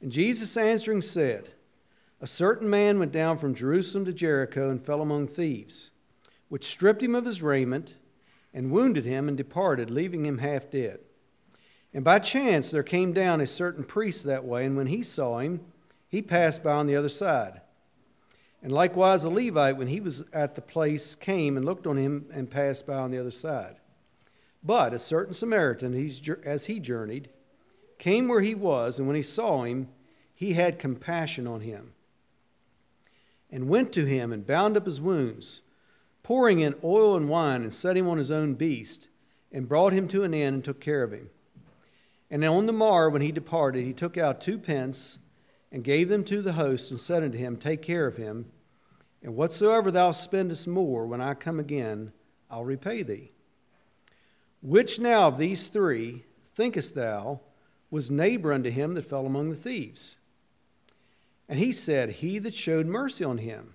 And 0.00 0.12
Jesus 0.12 0.56
answering 0.56 1.00
said, 1.00 1.50
A 2.20 2.26
certain 2.26 2.70
man 2.70 2.98
went 2.98 3.12
down 3.12 3.38
from 3.38 3.54
Jerusalem 3.54 4.04
to 4.04 4.12
Jericho 4.12 4.70
and 4.70 4.84
fell 4.84 5.00
among 5.00 5.26
thieves, 5.26 5.90
which 6.48 6.64
stripped 6.64 7.02
him 7.02 7.14
of 7.14 7.24
his 7.24 7.42
raiment 7.42 7.96
and 8.52 8.70
wounded 8.70 9.04
him 9.04 9.28
and 9.28 9.36
departed, 9.36 9.90
leaving 9.90 10.24
him 10.24 10.38
half 10.38 10.70
dead. 10.70 11.00
And 11.92 12.04
by 12.04 12.18
chance 12.18 12.70
there 12.70 12.82
came 12.82 13.12
down 13.12 13.40
a 13.40 13.46
certain 13.46 13.84
priest 13.84 14.24
that 14.24 14.44
way, 14.44 14.64
and 14.64 14.76
when 14.76 14.88
he 14.88 15.02
saw 15.02 15.38
him, 15.38 15.60
he 16.08 16.22
passed 16.22 16.62
by 16.62 16.72
on 16.72 16.86
the 16.86 16.96
other 16.96 17.08
side. 17.08 17.60
And 18.62 18.72
likewise 18.72 19.24
a 19.24 19.30
Levite, 19.30 19.76
when 19.76 19.88
he 19.88 20.00
was 20.00 20.24
at 20.32 20.54
the 20.54 20.62
place, 20.62 21.14
came 21.14 21.56
and 21.56 21.66
looked 21.66 21.86
on 21.86 21.96
him 21.96 22.26
and 22.32 22.50
passed 22.50 22.86
by 22.86 22.94
on 22.94 23.10
the 23.10 23.18
other 23.18 23.30
side. 23.30 23.76
But 24.62 24.94
a 24.94 24.98
certain 24.98 25.34
Samaritan, 25.34 25.94
as 26.44 26.66
he 26.66 26.80
journeyed, 26.80 27.28
came 27.98 28.28
where 28.28 28.40
he 28.40 28.54
was, 28.54 28.98
and 28.98 29.06
when 29.06 29.16
he 29.16 29.22
saw 29.22 29.64
him, 29.64 29.88
he 30.34 30.54
had 30.54 30.78
compassion 30.78 31.46
on 31.46 31.60
him, 31.60 31.92
and 33.50 33.68
went 33.68 33.92
to 33.92 34.04
him 34.04 34.32
and 34.32 34.46
bound 34.46 34.76
up 34.76 34.86
his 34.86 35.00
wounds, 35.00 35.60
pouring 36.24 36.58
in 36.58 36.74
oil 36.82 37.16
and 37.16 37.28
wine, 37.28 37.62
and 37.62 37.72
set 37.72 37.96
him 37.96 38.08
on 38.08 38.18
his 38.18 38.32
own 38.32 38.54
beast, 38.54 39.06
and 39.52 39.68
brought 39.68 39.92
him 39.92 40.08
to 40.08 40.24
an 40.24 40.34
inn 40.34 40.54
and 40.54 40.64
took 40.64 40.80
care 40.80 41.04
of 41.04 41.12
him. 41.12 41.30
And 42.28 42.44
on 42.44 42.66
the 42.66 42.72
morrow, 42.72 43.10
when 43.10 43.22
he 43.22 43.30
departed, 43.30 43.84
he 43.84 43.92
took 43.92 44.18
out 44.18 44.40
two 44.40 44.58
pence 44.58 45.20
and 45.70 45.84
gave 45.84 46.08
them 46.08 46.24
to 46.24 46.42
the 46.42 46.54
host, 46.54 46.90
and 46.90 47.00
said 47.00 47.22
unto 47.22 47.38
him, 47.38 47.56
Take 47.56 47.82
care 47.82 48.08
of 48.08 48.16
him 48.16 48.46
and 49.24 49.34
whatsoever 49.34 49.90
thou 49.90 50.10
spendest 50.10 50.68
more, 50.68 51.06
when 51.06 51.22
I 51.22 51.32
come 51.32 51.58
again, 51.58 52.12
I'll 52.50 52.64
repay 52.64 53.02
thee. 53.02 53.32
Which 54.60 55.00
now 55.00 55.28
of 55.28 55.38
these 55.38 55.68
three 55.68 56.24
thinkest 56.54 56.94
thou 56.94 57.40
was 57.90 58.10
neighbor 58.10 58.52
unto 58.52 58.70
him 58.70 58.92
that 58.94 59.06
fell 59.06 59.24
among 59.24 59.48
the 59.48 59.56
thieves? 59.56 60.18
And 61.48 61.58
he 61.58 61.72
said, 61.72 62.10
He 62.10 62.38
that 62.40 62.54
showed 62.54 62.86
mercy 62.86 63.24
on 63.24 63.38
him. 63.38 63.74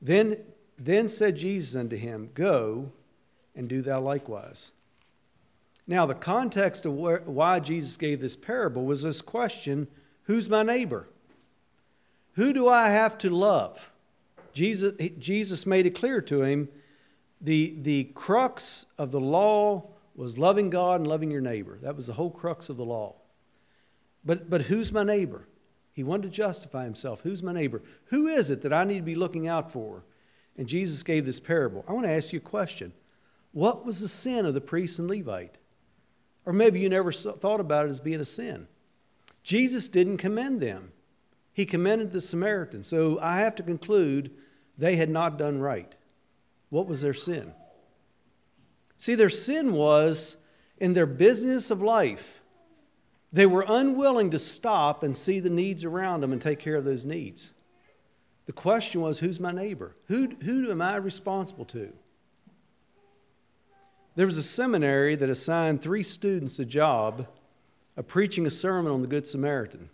Then, 0.00 0.38
then 0.78 1.08
said 1.08 1.36
Jesus 1.36 1.74
unto 1.74 1.96
him, 1.96 2.30
Go 2.34 2.90
and 3.54 3.68
do 3.68 3.82
thou 3.82 4.00
likewise. 4.00 4.72
Now, 5.86 6.06
the 6.06 6.14
context 6.14 6.86
of 6.86 6.94
why 6.94 7.60
Jesus 7.60 7.96
gave 7.96 8.20
this 8.20 8.36
parable 8.36 8.84
was 8.84 9.02
this 9.02 9.20
question 9.20 9.86
Who's 10.22 10.48
my 10.48 10.62
neighbor? 10.62 11.06
Who 12.32 12.52
do 12.52 12.68
I 12.68 12.88
have 12.88 13.18
to 13.18 13.30
love? 13.30 13.92
Jesus, 14.52 14.94
Jesus 15.18 15.66
made 15.66 15.86
it 15.86 15.94
clear 15.94 16.20
to 16.22 16.42
him 16.42 16.68
the, 17.40 17.76
the 17.82 18.04
crux 18.14 18.86
of 18.96 19.10
the 19.10 19.20
law 19.20 19.90
was 20.16 20.38
loving 20.38 20.70
God 20.70 21.00
and 21.00 21.06
loving 21.06 21.30
your 21.30 21.40
neighbor. 21.40 21.78
That 21.82 21.96
was 21.96 22.06
the 22.06 22.12
whole 22.12 22.30
crux 22.30 22.68
of 22.68 22.76
the 22.76 22.84
law. 22.84 23.16
But, 24.24 24.48
but 24.48 24.62
who's 24.62 24.92
my 24.92 25.02
neighbor? 25.02 25.46
He 25.92 26.02
wanted 26.02 26.22
to 26.22 26.36
justify 26.36 26.84
himself. 26.84 27.20
Who's 27.20 27.42
my 27.42 27.52
neighbor? 27.52 27.82
Who 28.06 28.26
is 28.26 28.50
it 28.50 28.62
that 28.62 28.72
I 28.72 28.84
need 28.84 28.98
to 28.98 29.02
be 29.02 29.14
looking 29.14 29.46
out 29.46 29.70
for? 29.70 30.02
And 30.56 30.68
Jesus 30.68 31.02
gave 31.02 31.26
this 31.26 31.40
parable. 31.40 31.84
I 31.88 31.92
want 31.92 32.06
to 32.06 32.12
ask 32.12 32.32
you 32.32 32.38
a 32.38 32.42
question. 32.42 32.92
What 33.52 33.84
was 33.84 34.00
the 34.00 34.08
sin 34.08 34.46
of 34.46 34.54
the 34.54 34.60
priest 34.60 34.98
and 34.98 35.08
Levite? 35.08 35.58
Or 36.46 36.52
maybe 36.52 36.80
you 36.80 36.88
never 36.88 37.12
thought 37.12 37.60
about 37.60 37.86
it 37.86 37.90
as 37.90 38.00
being 38.00 38.20
a 38.20 38.24
sin. 38.24 38.66
Jesus 39.42 39.88
didn't 39.88 40.18
commend 40.18 40.60
them, 40.60 40.92
he 41.52 41.64
commended 41.64 42.10
the 42.10 42.20
Samaritan. 42.20 42.82
So 42.82 43.18
I 43.20 43.38
have 43.38 43.54
to 43.56 43.62
conclude 43.62 44.30
they 44.76 44.96
had 44.96 45.08
not 45.08 45.38
done 45.38 45.60
right. 45.60 45.94
What 46.70 46.88
was 46.88 47.00
their 47.00 47.14
sin? 47.14 47.52
See, 48.96 49.14
their 49.14 49.28
sin 49.28 49.72
was 49.72 50.36
in 50.78 50.92
their 50.92 51.06
business 51.06 51.70
of 51.70 51.82
life. 51.82 52.40
They 53.32 53.46
were 53.46 53.64
unwilling 53.68 54.30
to 54.30 54.38
stop 54.38 55.02
and 55.02 55.16
see 55.16 55.40
the 55.40 55.50
needs 55.50 55.84
around 55.84 56.20
them 56.20 56.32
and 56.32 56.42
take 56.42 56.58
care 56.58 56.76
of 56.76 56.84
those 56.84 57.04
needs. 57.04 57.53
The 58.46 58.52
question 58.52 59.00
was 59.00 59.18
who's 59.18 59.40
my 59.40 59.52
neighbor? 59.52 59.94
Who, 60.06 60.28
who 60.44 60.70
am 60.70 60.82
I 60.82 60.96
responsible 60.96 61.64
to? 61.66 61.92
There 64.16 64.26
was 64.26 64.36
a 64.36 64.42
seminary 64.42 65.16
that 65.16 65.30
assigned 65.30 65.82
three 65.82 66.02
students 66.02 66.58
a 66.58 66.64
job 66.64 67.26
of 67.96 68.06
preaching 68.06 68.46
a 68.46 68.50
sermon 68.50 68.92
on 68.92 69.00
the 69.00 69.08
Good 69.08 69.26
Samaritan. 69.26 69.88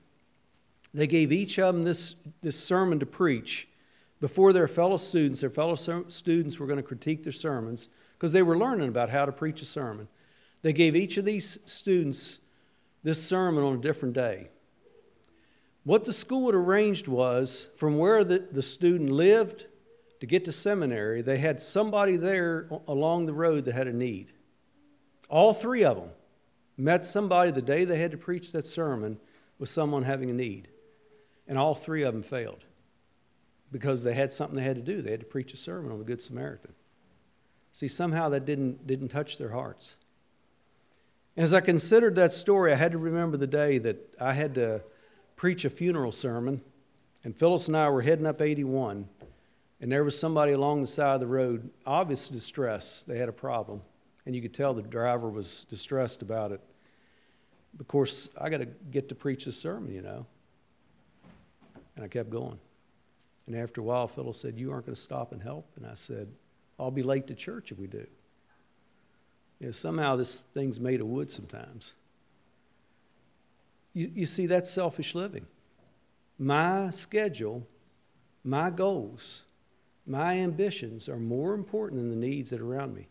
They 0.92 1.06
gave 1.06 1.32
each 1.32 1.58
of 1.58 1.74
them 1.74 1.84
this, 1.84 2.16
this 2.42 2.58
sermon 2.58 2.98
to 3.00 3.06
preach 3.06 3.68
before 4.20 4.52
their 4.52 4.68
fellow 4.68 4.96
students. 4.96 5.40
Their 5.40 5.50
fellow 5.50 5.74
students 5.74 6.58
were 6.58 6.66
going 6.66 6.78
to 6.78 6.82
critique 6.82 7.22
their 7.22 7.32
sermons 7.32 7.88
because 8.14 8.32
they 8.32 8.42
were 8.42 8.58
learning 8.58 8.88
about 8.88 9.08
how 9.08 9.24
to 9.24 9.32
preach 9.32 9.62
a 9.62 9.64
sermon. 9.64 10.08
They 10.62 10.72
gave 10.72 10.96
each 10.96 11.16
of 11.16 11.24
these 11.24 11.58
students 11.64 12.40
this 13.02 13.22
sermon 13.22 13.64
on 13.64 13.74
a 13.74 13.80
different 13.80 14.14
day. 14.14 14.48
What 15.84 16.04
the 16.04 16.12
school 16.12 16.46
had 16.46 16.54
arranged 16.54 17.08
was 17.08 17.68
from 17.76 17.98
where 17.98 18.22
the, 18.24 18.38
the 18.50 18.62
student 18.62 19.10
lived 19.10 19.66
to 20.20 20.26
get 20.26 20.44
to 20.44 20.52
seminary, 20.52 21.22
they 21.22 21.38
had 21.38 21.62
somebody 21.62 22.16
there 22.16 22.68
along 22.86 23.24
the 23.24 23.32
road 23.32 23.64
that 23.64 23.74
had 23.74 23.86
a 23.86 23.92
need. 23.92 24.32
All 25.30 25.54
three 25.54 25.84
of 25.84 25.96
them 25.96 26.10
met 26.76 27.06
somebody 27.06 27.50
the 27.50 27.62
day 27.62 27.84
they 27.84 27.98
had 27.98 28.10
to 28.10 28.18
preach 28.18 28.52
that 28.52 28.66
sermon 28.66 29.18
with 29.58 29.70
someone 29.70 30.02
having 30.02 30.28
a 30.30 30.34
need. 30.34 30.68
And 31.48 31.56
all 31.56 31.74
three 31.74 32.02
of 32.02 32.12
them 32.12 32.22
failed 32.22 32.64
because 33.72 34.02
they 34.02 34.14
had 34.14 34.32
something 34.32 34.56
they 34.56 34.62
had 34.62 34.76
to 34.76 34.82
do. 34.82 35.00
They 35.00 35.10
had 35.10 35.20
to 35.20 35.26
preach 35.26 35.54
a 35.54 35.56
sermon 35.56 35.90
on 35.90 35.98
the 35.98 36.04
Good 36.04 36.20
Samaritan. 36.20 36.74
See, 37.72 37.88
somehow 37.88 38.28
that 38.30 38.44
didn't, 38.44 38.86
didn't 38.86 39.08
touch 39.08 39.38
their 39.38 39.50
hearts. 39.50 39.96
As 41.36 41.54
I 41.54 41.60
considered 41.60 42.16
that 42.16 42.34
story, 42.34 42.72
I 42.72 42.76
had 42.76 42.92
to 42.92 42.98
remember 42.98 43.36
the 43.36 43.46
day 43.46 43.78
that 43.78 44.14
I 44.20 44.32
had 44.32 44.54
to 44.56 44.82
preach 45.40 45.64
a 45.64 45.70
funeral 45.70 46.12
sermon, 46.12 46.60
and 47.24 47.34
Phyllis 47.34 47.68
and 47.68 47.74
I 47.74 47.88
were 47.88 48.02
heading 48.02 48.26
up 48.26 48.42
81, 48.42 49.08
and 49.80 49.90
there 49.90 50.04
was 50.04 50.18
somebody 50.18 50.52
along 50.52 50.82
the 50.82 50.86
side 50.86 51.14
of 51.14 51.20
the 51.20 51.26
road, 51.26 51.70
obvious 51.86 52.28
distress. 52.28 53.04
They 53.04 53.16
had 53.16 53.30
a 53.30 53.32
problem, 53.32 53.80
and 54.26 54.36
you 54.36 54.42
could 54.42 54.52
tell 54.52 54.74
the 54.74 54.82
driver 54.82 55.30
was 55.30 55.64
distressed 55.70 56.20
about 56.20 56.52
it. 56.52 56.60
Of 57.78 57.88
course, 57.88 58.28
I 58.38 58.50
got 58.50 58.58
to 58.58 58.66
get 58.66 59.08
to 59.08 59.14
preach 59.14 59.46
this 59.46 59.56
sermon, 59.56 59.94
you 59.94 60.02
know. 60.02 60.26
And 61.96 62.04
I 62.04 62.08
kept 62.08 62.28
going. 62.28 62.58
And 63.46 63.56
after 63.56 63.80
a 63.80 63.84
while, 63.84 64.08
Phyllis 64.08 64.38
said, 64.38 64.58
You 64.58 64.70
aren't 64.72 64.84
going 64.84 64.94
to 64.94 65.00
stop 65.00 65.32
and 65.32 65.42
help? 65.42 65.64
And 65.76 65.86
I 65.86 65.94
said, 65.94 66.28
I'll 66.78 66.90
be 66.90 67.02
late 67.02 67.26
to 67.28 67.34
church 67.34 67.72
if 67.72 67.78
we 67.78 67.86
do. 67.86 68.06
You 69.58 69.68
know, 69.68 69.72
somehow 69.72 70.16
this 70.16 70.42
thing's 70.52 70.78
made 70.78 71.00
of 71.00 71.06
wood 71.06 71.30
sometimes. 71.30 71.94
You, 73.92 74.10
you 74.14 74.26
see, 74.26 74.46
that's 74.46 74.70
selfish 74.70 75.14
living. 75.14 75.46
My 76.38 76.90
schedule, 76.90 77.66
my 78.44 78.70
goals, 78.70 79.42
my 80.06 80.38
ambitions 80.38 81.08
are 81.08 81.18
more 81.18 81.54
important 81.54 82.00
than 82.00 82.10
the 82.10 82.16
needs 82.16 82.50
that 82.50 82.60
are 82.60 82.66
around 82.66 82.94
me. 82.94 83.08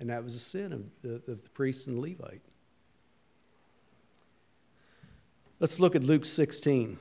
And 0.00 0.10
that 0.10 0.22
was 0.22 0.34
a 0.34 0.40
sin 0.40 0.72
of 0.72 0.82
the, 1.02 1.14
of 1.32 1.42
the 1.42 1.50
priest 1.54 1.86
and 1.86 1.96
the 1.96 2.00
Levite. 2.00 2.42
Let's 5.58 5.80
look 5.80 5.94
at 5.94 6.02
Luke 6.02 6.24
16. 6.24 6.98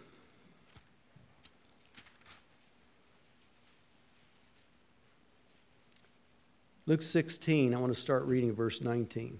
Luke 6.88 7.02
16, 7.02 7.74
I 7.74 7.80
want 7.80 7.94
to 7.94 8.00
start 8.00 8.24
reading 8.26 8.54
verse 8.54 8.80
19. 8.80 9.40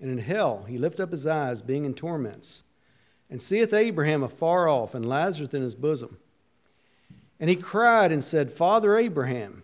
And 0.00 0.10
in 0.10 0.18
hell 0.18 0.64
he 0.68 0.78
lift 0.78 1.00
up 1.00 1.10
his 1.10 1.26
eyes, 1.26 1.62
being 1.62 1.84
in 1.84 1.94
torments, 1.94 2.62
and 3.30 3.42
seeth 3.42 3.72
Abraham 3.72 4.22
afar 4.22 4.68
off, 4.68 4.94
and 4.94 5.08
Lazarus 5.08 5.54
in 5.54 5.62
his 5.62 5.74
bosom. 5.74 6.18
And 7.40 7.50
he 7.50 7.56
cried 7.56 8.12
and 8.12 8.22
said, 8.22 8.52
Father 8.52 8.96
Abraham, 8.96 9.62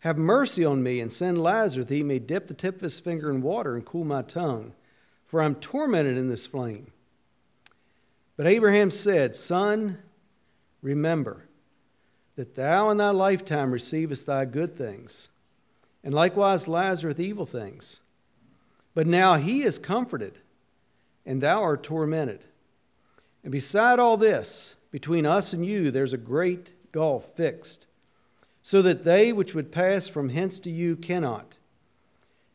have 0.00 0.18
mercy 0.18 0.64
on 0.64 0.82
me, 0.82 1.00
and 1.00 1.12
send 1.12 1.42
Lazarus 1.42 1.86
that 1.86 1.94
he 1.94 2.02
may 2.02 2.18
dip 2.18 2.48
the 2.48 2.54
tip 2.54 2.76
of 2.76 2.80
his 2.82 3.00
finger 3.00 3.30
in 3.30 3.40
water 3.40 3.76
and 3.76 3.84
cool 3.84 4.04
my 4.04 4.22
tongue, 4.22 4.72
for 5.24 5.40
I 5.40 5.44
am 5.44 5.54
tormented 5.54 6.16
in 6.16 6.28
this 6.28 6.46
flame. 6.46 6.90
But 8.36 8.46
Abraham 8.46 8.90
said, 8.90 9.36
Son, 9.36 9.98
remember 10.80 11.44
that 12.34 12.56
thou 12.56 12.90
in 12.90 12.96
thy 12.96 13.10
lifetime 13.10 13.70
receivest 13.70 14.26
thy 14.26 14.44
good 14.44 14.76
things, 14.76 15.28
and 16.02 16.12
likewise 16.12 16.66
Lazarus 16.66 17.20
evil 17.20 17.46
things. 17.46 18.00
But 18.94 19.06
now 19.06 19.36
he 19.36 19.62
is 19.62 19.78
comforted, 19.78 20.38
and 21.24 21.40
thou 21.40 21.62
art 21.62 21.82
tormented. 21.82 22.44
And 23.42 23.50
beside 23.50 23.98
all 23.98 24.16
this, 24.16 24.76
between 24.90 25.26
us 25.26 25.52
and 25.52 25.64
you, 25.64 25.90
there's 25.90 26.12
a 26.12 26.18
great 26.18 26.72
gulf 26.92 27.34
fixed, 27.34 27.86
so 28.62 28.82
that 28.82 29.04
they 29.04 29.32
which 29.32 29.54
would 29.54 29.72
pass 29.72 30.08
from 30.08 30.28
hence 30.28 30.60
to 30.60 30.70
you 30.70 30.94
cannot, 30.94 31.56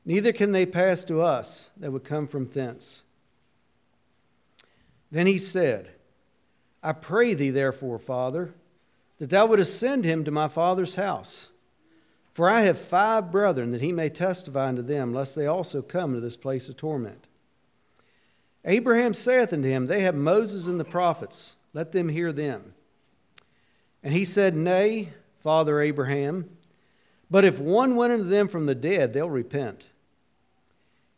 neither 0.06 0.32
can 0.32 0.52
they 0.52 0.66
pass 0.66 1.04
to 1.06 1.22
us 1.22 1.70
that 1.76 1.92
would 1.92 2.04
come 2.04 2.28
from 2.28 2.48
thence. 2.48 3.04
Then 5.12 5.28
he 5.28 5.38
said, 5.38 5.90
I 6.84 6.94
pray 6.94 7.34
thee, 7.34 7.50
therefore, 7.50 8.00
Father, 8.00 8.54
that 9.20 9.30
thou 9.30 9.48
wouldst 9.48 9.78
send 9.78 10.06
him 10.06 10.24
to 10.24 10.32
my 10.32 10.48
father's 10.48 10.96
house. 10.96 11.50
For 12.38 12.52
I 12.52 12.62
have 12.62 12.78
five 12.78 13.32
brethren, 13.32 13.72
that 13.72 13.82
he 13.82 13.92
may 13.92 14.10
testify 14.10 14.68
unto 14.68 14.84
them, 14.84 15.12
lest 15.12 15.36
they 15.36 15.48
also 15.48 15.82
come 15.82 16.14
to 16.14 16.20
this 16.20 16.38
place 16.38 16.70
of 16.70 16.78
torment. 16.78 17.26
Abraham 18.64 19.16
saith 19.16 19.52
unto 19.52 19.68
him, 19.68 19.88
They 19.88 20.02
have 20.02 20.14
Moses 20.14 20.68
and 20.68 20.80
the 20.80 20.86
prophets, 20.86 21.56
let 21.74 21.94
them 21.94 22.10
hear 22.10 22.32
them. 22.32 22.76
And 24.04 24.14
he 24.14 24.24
said, 24.24 24.56
Nay, 24.56 25.10
Father 25.40 25.82
Abraham, 25.82 26.48
but 27.32 27.44
if 27.44 27.60
one 27.60 27.96
went 27.96 28.14
unto 28.14 28.30
them 28.30 28.48
from 28.48 28.68
the 28.68 28.76
dead, 28.76 29.14
they'll 29.14 29.32
repent. 29.32 29.86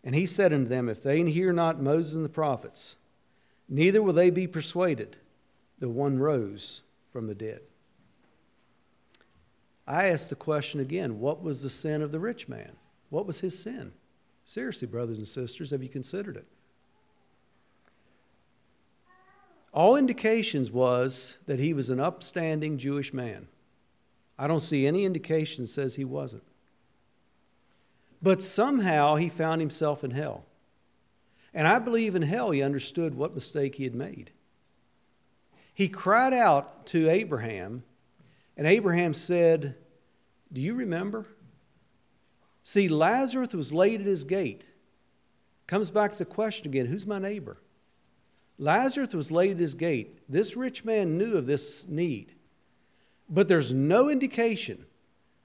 And 0.06 0.16
he 0.16 0.26
said 0.26 0.54
unto 0.54 0.70
them, 0.70 0.88
If 0.88 1.04
they 1.04 1.22
hear 1.30 1.52
not 1.52 1.82
Moses 1.82 2.14
and 2.14 2.24
the 2.24 2.30
prophets, 2.30 2.96
neither 3.68 4.02
will 4.02 4.14
they 4.14 4.30
be 4.30 4.48
persuaded, 4.48 5.18
the 5.80 5.90
one 5.90 6.18
rose 6.18 6.82
from 7.12 7.28
the 7.28 7.36
dead. 7.36 7.60
I 9.90 10.10
ask 10.10 10.30
the 10.30 10.36
question 10.36 10.80
again 10.80 11.20
what 11.20 11.42
was 11.42 11.64
the 11.64 11.70
sin 11.70 12.04
of 12.04 12.12
the 12.12 12.20
rich 12.20 12.48
man? 12.48 12.72
What 13.10 13.26
was 13.26 13.40
his 13.40 13.58
sin? 13.58 13.92
Seriously, 14.46 14.88
brothers 14.88 15.18
and 15.18 15.28
sisters, 15.28 15.72
have 15.72 15.82
you 15.82 15.90
considered 15.90 16.38
it? 16.38 16.46
All 19.74 19.96
indications 19.96 20.72
was 20.72 21.38
that 21.48 21.60
he 21.60 21.74
was 21.74 21.90
an 21.90 22.00
upstanding 22.00 22.78
Jewish 22.78 23.14
man. 23.14 23.48
I 24.38 24.48
don't 24.48 24.60
see 24.60 24.86
any 24.86 25.06
indication 25.06 25.64
that 25.64 25.70
says 25.70 25.96
he 25.96 26.06
wasn't. 26.06 26.44
But 28.22 28.44
somehow 28.44 29.16
he 29.16 29.30
found 29.30 29.60
himself 29.60 30.04
in 30.04 30.12
hell. 30.12 30.46
And 31.54 31.68
I 31.68 31.80
believe 31.80 32.16
in 32.16 32.22
hell 32.22 32.52
he 32.52 32.62
understood 32.62 33.16
what 33.16 33.34
mistake 33.34 33.76
he 33.76 33.86
had 33.86 33.96
made. 33.96 34.32
He 35.74 35.88
cried 35.88 36.34
out 36.34 36.86
to 36.88 37.10
Abraham 37.10 37.84
and 38.60 38.68
Abraham 38.68 39.14
said, 39.14 39.76
Do 40.52 40.60
you 40.60 40.74
remember? 40.74 41.26
See, 42.64 42.90
Lazarus 42.90 43.54
was 43.54 43.72
laid 43.72 44.02
at 44.02 44.06
his 44.06 44.26
gate. 44.26 44.66
Comes 45.66 45.90
back 45.90 46.12
to 46.12 46.18
the 46.18 46.26
question 46.26 46.68
again 46.68 46.86
who's 46.86 47.08
my 47.08 47.20
neighbor? 47.20 47.62
Lazarus 48.58 49.14
was 49.14 49.32
laid 49.32 49.52
at 49.52 49.60
his 49.60 49.76
gate. 49.76 50.20
This 50.28 50.58
rich 50.58 50.84
man 50.84 51.18
knew 51.18 51.38
of 51.38 51.46
this 51.46 51.88
need, 51.88 52.34
but 53.30 53.48
there's 53.48 53.72
no 53.72 54.10
indication 54.10 54.86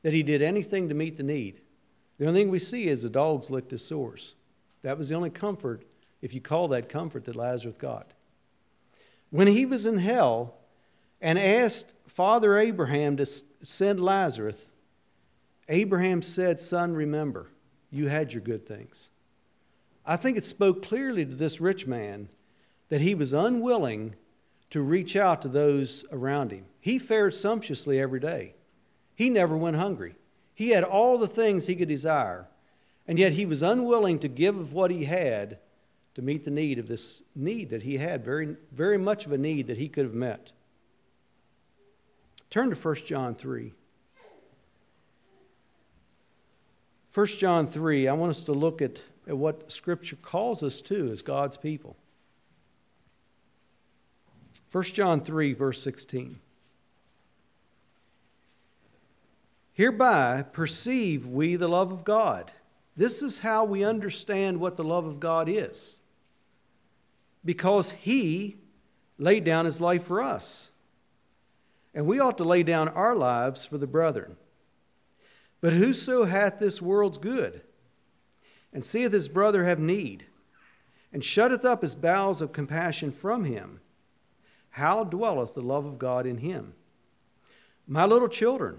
that 0.02 0.12
he 0.12 0.24
did 0.24 0.42
anything 0.42 0.88
to 0.88 0.94
meet 0.96 1.16
the 1.16 1.22
need. 1.22 1.60
The 2.18 2.26
only 2.26 2.40
thing 2.40 2.50
we 2.50 2.58
see 2.58 2.88
is 2.88 3.02
the 3.02 3.08
dogs 3.08 3.48
licked 3.48 3.70
his 3.70 3.86
sores. 3.86 4.34
That 4.82 4.98
was 4.98 5.08
the 5.08 5.14
only 5.14 5.30
comfort, 5.30 5.84
if 6.20 6.34
you 6.34 6.40
call 6.40 6.66
that 6.68 6.88
comfort, 6.88 7.26
that 7.26 7.36
Lazarus 7.36 7.76
got. 7.78 8.10
When 9.30 9.46
he 9.46 9.66
was 9.66 9.86
in 9.86 9.98
hell, 9.98 10.56
and 11.24 11.38
asked 11.38 11.94
Father 12.06 12.58
Abraham 12.58 13.16
to 13.16 13.24
send 13.62 13.98
Lazarus, 13.98 14.58
Abraham 15.70 16.20
said, 16.20 16.60
Son, 16.60 16.92
remember, 16.92 17.48
you 17.90 18.08
had 18.08 18.34
your 18.34 18.42
good 18.42 18.66
things. 18.66 19.08
I 20.04 20.18
think 20.18 20.36
it 20.36 20.44
spoke 20.44 20.82
clearly 20.82 21.24
to 21.24 21.34
this 21.34 21.62
rich 21.62 21.86
man 21.86 22.28
that 22.90 23.00
he 23.00 23.14
was 23.14 23.32
unwilling 23.32 24.16
to 24.68 24.82
reach 24.82 25.16
out 25.16 25.40
to 25.42 25.48
those 25.48 26.04
around 26.12 26.52
him. 26.52 26.66
He 26.78 26.98
fared 26.98 27.32
sumptuously 27.32 27.98
every 27.98 28.20
day, 28.20 28.54
he 29.14 29.30
never 29.30 29.56
went 29.56 29.76
hungry. 29.76 30.16
He 30.54 30.70
had 30.70 30.84
all 30.84 31.16
the 31.16 31.26
things 31.26 31.64
he 31.64 31.74
could 31.74 31.88
desire, 31.88 32.48
and 33.08 33.18
yet 33.18 33.32
he 33.32 33.46
was 33.46 33.62
unwilling 33.62 34.18
to 34.18 34.28
give 34.28 34.58
of 34.58 34.74
what 34.74 34.90
he 34.90 35.06
had 35.06 35.58
to 36.16 36.22
meet 36.22 36.44
the 36.44 36.50
need 36.50 36.78
of 36.78 36.86
this 36.86 37.22
need 37.34 37.70
that 37.70 37.82
he 37.82 37.96
had, 37.96 38.22
very, 38.22 38.56
very 38.72 38.98
much 38.98 39.24
of 39.24 39.32
a 39.32 39.38
need 39.38 39.68
that 39.68 39.78
he 39.78 39.88
could 39.88 40.04
have 40.04 40.14
met. 40.14 40.52
Turn 42.54 42.70
to 42.70 42.76
1 42.76 42.94
John 43.04 43.34
3. 43.34 43.72
1 47.12 47.26
John 47.26 47.66
3, 47.66 48.06
I 48.06 48.12
want 48.12 48.30
us 48.30 48.44
to 48.44 48.52
look 48.52 48.80
at, 48.80 49.00
at 49.26 49.36
what 49.36 49.72
Scripture 49.72 50.14
calls 50.14 50.62
us 50.62 50.80
to 50.82 51.10
as 51.10 51.20
God's 51.20 51.56
people. 51.56 51.96
1 54.70 54.84
John 54.84 55.20
3, 55.20 55.52
verse 55.52 55.82
16. 55.82 56.38
Hereby 59.72 60.42
perceive 60.42 61.26
we 61.26 61.56
the 61.56 61.66
love 61.66 61.90
of 61.90 62.04
God. 62.04 62.52
This 62.96 63.20
is 63.20 63.38
how 63.38 63.64
we 63.64 63.82
understand 63.82 64.60
what 64.60 64.76
the 64.76 64.84
love 64.84 65.06
of 65.06 65.18
God 65.18 65.48
is. 65.48 65.98
Because 67.44 67.90
He 67.90 68.58
laid 69.18 69.42
down 69.42 69.64
His 69.64 69.80
life 69.80 70.04
for 70.04 70.22
us 70.22 70.70
and 71.94 72.06
we 72.06 72.18
ought 72.18 72.38
to 72.38 72.44
lay 72.44 72.62
down 72.62 72.88
our 72.88 73.14
lives 73.14 73.64
for 73.64 73.78
the 73.78 73.86
brethren. 73.86 74.36
But 75.60 75.72
whoso 75.72 76.24
hath 76.24 76.58
this 76.58 76.82
world's 76.82 77.18
good, 77.18 77.62
and 78.72 78.84
seeth 78.84 79.12
his 79.12 79.28
brother 79.28 79.64
have 79.64 79.78
need, 79.78 80.26
and 81.12 81.24
shutteth 81.24 81.64
up 81.64 81.82
his 81.82 81.94
bowels 81.94 82.42
of 82.42 82.52
compassion 82.52 83.12
from 83.12 83.44
him, 83.44 83.80
how 84.70 85.04
dwelleth 85.04 85.54
the 85.54 85.62
love 85.62 85.86
of 85.86 85.98
God 85.98 86.26
in 86.26 86.38
him? 86.38 86.74
My 87.86 88.04
little 88.04 88.28
children, 88.28 88.78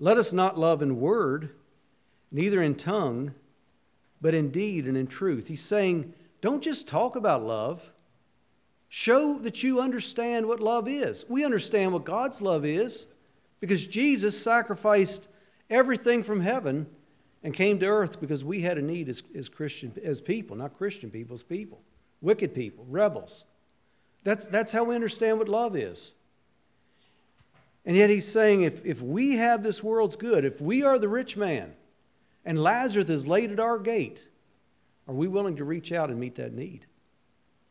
let 0.00 0.18
us 0.18 0.32
not 0.32 0.58
love 0.58 0.82
in 0.82 1.00
word, 1.00 1.50
neither 2.32 2.60
in 2.60 2.74
tongue, 2.74 3.32
but 4.20 4.34
in 4.34 4.50
deed 4.50 4.86
and 4.86 4.96
in 4.96 5.06
truth. 5.06 5.46
He's 5.46 5.62
saying, 5.62 6.12
don't 6.40 6.62
just 6.62 6.88
talk 6.88 7.14
about 7.14 7.44
love. 7.44 7.92
Show 8.96 9.38
that 9.38 9.64
you 9.64 9.80
understand 9.80 10.46
what 10.46 10.60
love 10.60 10.86
is. 10.86 11.24
We 11.28 11.44
understand 11.44 11.92
what 11.92 12.04
God's 12.04 12.40
love 12.40 12.64
is 12.64 13.08
because 13.58 13.88
Jesus 13.88 14.40
sacrificed 14.40 15.26
everything 15.68 16.22
from 16.22 16.40
heaven 16.40 16.86
and 17.42 17.52
came 17.52 17.80
to 17.80 17.86
earth 17.86 18.20
because 18.20 18.44
we 18.44 18.60
had 18.60 18.78
a 18.78 18.82
need 18.82 19.08
as, 19.08 19.24
as 19.34 19.48
Christian 19.48 19.92
as 20.04 20.20
people, 20.20 20.54
not 20.54 20.78
Christian 20.78 21.10
people, 21.10 21.34
as 21.34 21.42
people, 21.42 21.82
wicked 22.20 22.54
people, 22.54 22.86
rebels. 22.88 23.46
That's, 24.22 24.46
that's 24.46 24.70
how 24.70 24.84
we 24.84 24.94
understand 24.94 25.38
what 25.38 25.48
love 25.48 25.74
is. 25.74 26.14
And 27.84 27.96
yet 27.96 28.10
he's 28.10 28.28
saying 28.28 28.62
if, 28.62 28.86
if 28.86 29.02
we 29.02 29.32
have 29.38 29.64
this 29.64 29.82
world's 29.82 30.14
good, 30.14 30.44
if 30.44 30.60
we 30.60 30.84
are 30.84 31.00
the 31.00 31.08
rich 31.08 31.36
man, 31.36 31.72
and 32.44 32.62
Lazarus 32.62 33.08
is 33.08 33.26
laid 33.26 33.50
at 33.50 33.58
our 33.58 33.80
gate, 33.80 34.20
are 35.08 35.14
we 35.14 35.26
willing 35.26 35.56
to 35.56 35.64
reach 35.64 35.90
out 35.90 36.10
and 36.10 36.20
meet 36.20 36.36
that 36.36 36.52
need? 36.52 36.86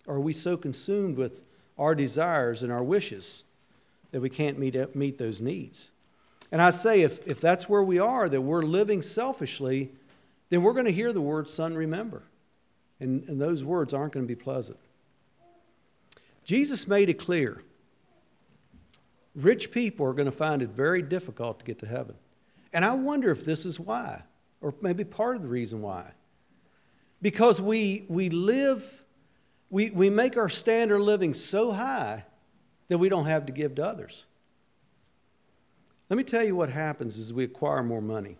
Are 0.07 0.19
we 0.19 0.33
so 0.33 0.57
consumed 0.57 1.17
with 1.17 1.43
our 1.77 1.95
desires 1.95 2.63
and 2.63 2.71
our 2.71 2.83
wishes 2.83 3.43
that 4.11 4.21
we 4.21 4.29
can't 4.29 4.59
meet, 4.59 4.95
meet 4.95 5.17
those 5.17 5.41
needs? 5.41 5.91
And 6.51 6.61
I 6.61 6.69
say, 6.69 7.01
if, 7.01 7.25
if 7.27 7.41
that's 7.41 7.67
where 7.67 7.83
we 7.83 7.99
are, 7.99 8.29
that 8.29 8.41
we're 8.41 8.63
living 8.63 9.01
selfishly, 9.01 9.91
then 10.49 10.61
we're 10.61 10.73
going 10.73 10.85
to 10.85 10.91
hear 10.91 11.11
the 11.11 11.21
word, 11.21 11.49
son, 11.49 11.73
remember. 11.73 12.21
And, 12.99 13.27
and 13.27 13.41
those 13.41 13.63
words 13.63 13.93
aren't 13.93 14.13
going 14.13 14.25
to 14.25 14.27
be 14.27 14.39
pleasant. 14.39 14.77
Jesus 16.43 16.87
made 16.87 17.09
it 17.09 17.15
clear 17.15 17.61
rich 19.35 19.71
people 19.71 20.05
are 20.05 20.13
going 20.13 20.25
to 20.25 20.31
find 20.31 20.61
it 20.61 20.69
very 20.69 21.01
difficult 21.01 21.59
to 21.59 21.65
get 21.65 21.79
to 21.79 21.87
heaven. 21.87 22.15
And 22.71 22.83
I 22.83 22.93
wonder 22.93 23.31
if 23.31 23.45
this 23.45 23.65
is 23.65 23.79
why, 23.79 24.21
or 24.61 24.73
maybe 24.81 25.03
part 25.03 25.35
of 25.35 25.41
the 25.41 25.47
reason 25.47 25.81
why. 25.81 26.11
Because 27.21 27.61
we, 27.61 28.05
we 28.09 28.29
live 28.29 29.02
we, 29.73 29.89
we 29.89 30.07
make 30.11 30.37
our 30.37 30.49
standard 30.49 30.99
living 30.99 31.33
so 31.33 31.71
high 31.71 32.23
that 32.89 32.99
we 32.99 33.09
don't 33.09 33.25
have 33.25 33.47
to 33.47 33.51
give 33.51 33.73
to 33.73 33.83
others. 33.83 34.25
Let 36.11 36.17
me 36.17 36.23
tell 36.23 36.43
you 36.43 36.55
what 36.55 36.69
happens 36.69 37.17
as 37.17 37.33
we 37.33 37.43
acquire 37.43 37.81
more 37.81 37.99
money. 37.99 38.37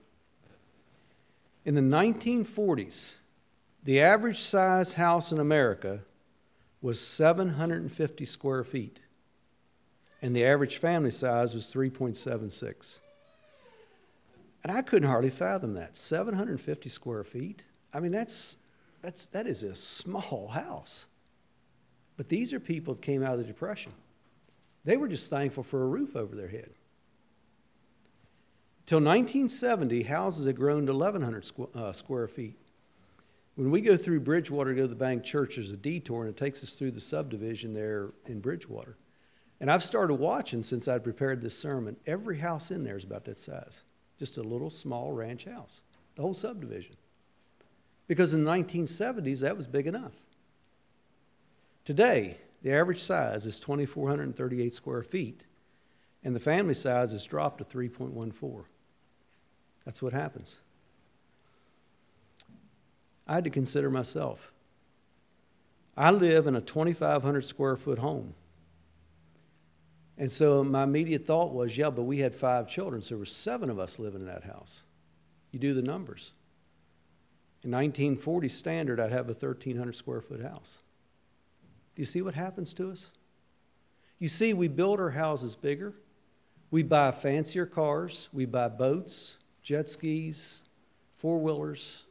In 1.65 1.73
the 1.73 1.81
1940s, 1.81 3.15
the 3.83 3.99
average 3.99 4.41
size 4.41 4.93
house 4.93 5.31
in 5.31 5.39
America 5.39 6.01
was 6.83 7.01
750 7.01 8.25
square 8.25 8.63
feet, 8.63 8.99
and 10.21 10.35
the 10.35 10.45
average 10.45 10.77
family 10.77 11.09
size 11.09 11.55
was 11.55 11.65
3.76. 11.73 12.99
And 14.61 14.71
I 14.71 14.83
couldn't 14.83 15.09
hardly 15.09 15.31
fathom 15.31 15.73
that. 15.73 15.97
750 15.97 16.89
square 16.89 17.23
feet? 17.23 17.63
I 17.91 18.01
mean, 18.01 18.11
that's, 18.11 18.57
that's, 19.01 19.25
that 19.27 19.47
is 19.47 19.63
a 19.63 19.73
small 19.73 20.47
house. 20.47 21.07
But 22.17 22.29
these 22.29 22.53
are 22.53 22.59
people 22.59 22.93
that 22.93 23.01
came 23.01 23.23
out 23.23 23.33
of 23.33 23.39
the 23.39 23.45
Depression. 23.45 23.91
They 24.85 24.97
were 24.97 25.07
just 25.07 25.29
thankful 25.29 25.63
for 25.63 25.83
a 25.83 25.87
roof 25.87 26.15
over 26.15 26.35
their 26.35 26.47
head. 26.47 26.69
Till 28.85 28.99
1970, 28.99 30.03
houses 30.03 30.45
had 30.45 30.57
grown 30.57 30.85
to 30.85 30.93
1,100 30.93 31.43
squ- 31.43 31.75
uh, 31.75 31.93
square 31.93 32.27
feet. 32.27 32.57
When 33.55 33.71
we 33.71 33.81
go 33.81 33.95
through 33.95 34.21
Bridgewater 34.21 34.71
to 34.71 34.75
go 34.75 34.81
to 34.83 34.87
the 34.87 34.95
bank 34.95 35.23
church, 35.23 35.55
there's 35.55 35.71
a 35.71 35.77
detour 35.77 36.25
and 36.25 36.29
it 36.29 36.37
takes 36.37 36.63
us 36.63 36.73
through 36.73 36.91
the 36.91 37.01
subdivision 37.01 37.73
there 37.73 38.09
in 38.25 38.39
Bridgewater. 38.39 38.97
And 39.61 39.71
I've 39.71 39.83
started 39.83 40.15
watching 40.15 40.63
since 40.63 40.87
I 40.87 40.97
prepared 40.97 41.39
this 41.39 41.57
sermon. 41.57 41.95
Every 42.07 42.37
house 42.37 42.71
in 42.71 42.83
there 42.83 42.97
is 42.97 43.03
about 43.03 43.23
that 43.25 43.39
size. 43.39 43.83
Just 44.19 44.37
a 44.37 44.43
little 44.43 44.69
small 44.69 45.13
ranch 45.13 45.45
house, 45.45 45.83
the 46.15 46.21
whole 46.21 46.33
subdivision. 46.33 46.95
Because 48.07 48.33
in 48.33 48.43
the 48.43 48.51
1970s, 48.51 49.39
that 49.41 49.55
was 49.55 49.67
big 49.67 49.87
enough. 49.87 50.11
Today, 51.85 52.37
the 52.61 52.71
average 52.71 53.03
size 53.03 53.45
is 53.45 53.59
2,438 53.59 54.73
square 54.73 55.03
feet, 55.03 55.45
and 56.23 56.35
the 56.35 56.39
family 56.39 56.73
size 56.73 57.11
has 57.11 57.25
dropped 57.25 57.57
to 57.57 57.65
3.14. 57.65 58.63
That's 59.83 60.01
what 60.01 60.13
happens. 60.13 60.59
I 63.27 63.35
had 63.35 63.43
to 63.43 63.49
consider 63.49 63.89
myself. 63.89 64.51
I 65.95 66.11
live 66.11 66.47
in 66.47 66.55
a 66.55 66.61
2,500 66.61 67.45
square 67.45 67.75
foot 67.75 67.99
home. 67.99 68.33
And 70.17 70.31
so 70.31 70.63
my 70.63 70.83
immediate 70.83 71.25
thought 71.25 71.53
was, 71.53 71.77
yeah, 71.77 71.89
but 71.89 72.03
we 72.03 72.19
had 72.19 72.33
five 72.33 72.67
children, 72.67 73.01
so 73.01 73.09
there 73.09 73.19
were 73.19 73.25
seven 73.25 73.69
of 73.69 73.79
us 73.79 73.99
living 73.99 74.21
in 74.21 74.27
that 74.27 74.43
house. 74.43 74.83
You 75.51 75.59
do 75.59 75.73
the 75.73 75.81
numbers. 75.81 76.31
In 77.63 77.71
1940 77.71 78.49
standard, 78.49 78.99
I'd 78.99 79.11
have 79.11 79.25
a 79.25 79.33
1,300 79.33 79.95
square 79.95 80.21
foot 80.21 80.41
house. 80.41 80.79
Do 81.95 82.01
you 82.01 82.05
see 82.05 82.21
what 82.21 82.33
happens 82.33 82.73
to 82.73 82.89
us? 82.89 83.11
You 84.19 84.27
see, 84.27 84.53
we 84.53 84.67
build 84.67 84.99
our 84.99 85.09
houses 85.09 85.55
bigger. 85.55 85.93
We 86.71 86.81
buy 86.81 87.11
fancier 87.11 87.65
cars. 87.65 88.29
We 88.33 88.45
buy 88.45 88.69
boats, 88.69 89.37
jet 89.61 89.89
skis, 89.89 90.61
four 91.17 91.39
wheelers, 91.39 92.03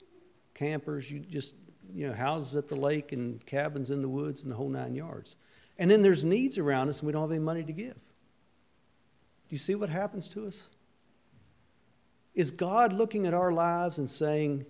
campers. 0.54 1.10
You 1.10 1.20
just, 1.20 1.54
you 1.92 2.06
know, 2.06 2.14
houses 2.14 2.56
at 2.56 2.68
the 2.68 2.76
lake 2.76 3.12
and 3.12 3.44
cabins 3.46 3.90
in 3.90 4.02
the 4.02 4.08
woods 4.08 4.42
and 4.42 4.52
the 4.52 4.56
whole 4.56 4.68
nine 4.68 4.94
yards. 4.94 5.36
And 5.78 5.90
then 5.90 6.02
there's 6.02 6.24
needs 6.24 6.58
around 6.58 6.88
us 6.88 7.00
and 7.00 7.06
we 7.06 7.12
don't 7.12 7.22
have 7.22 7.30
any 7.30 7.40
money 7.40 7.64
to 7.64 7.72
give. 7.72 7.96
Do 7.96 9.56
you 9.56 9.58
see 9.58 9.74
what 9.74 9.88
happens 9.88 10.28
to 10.28 10.46
us? 10.46 10.68
Is 12.34 12.50
God 12.50 12.92
looking 12.92 13.26
at 13.26 13.34
our 13.34 13.52
lives 13.52 13.98
and 13.98 14.08
saying, 14.08 14.64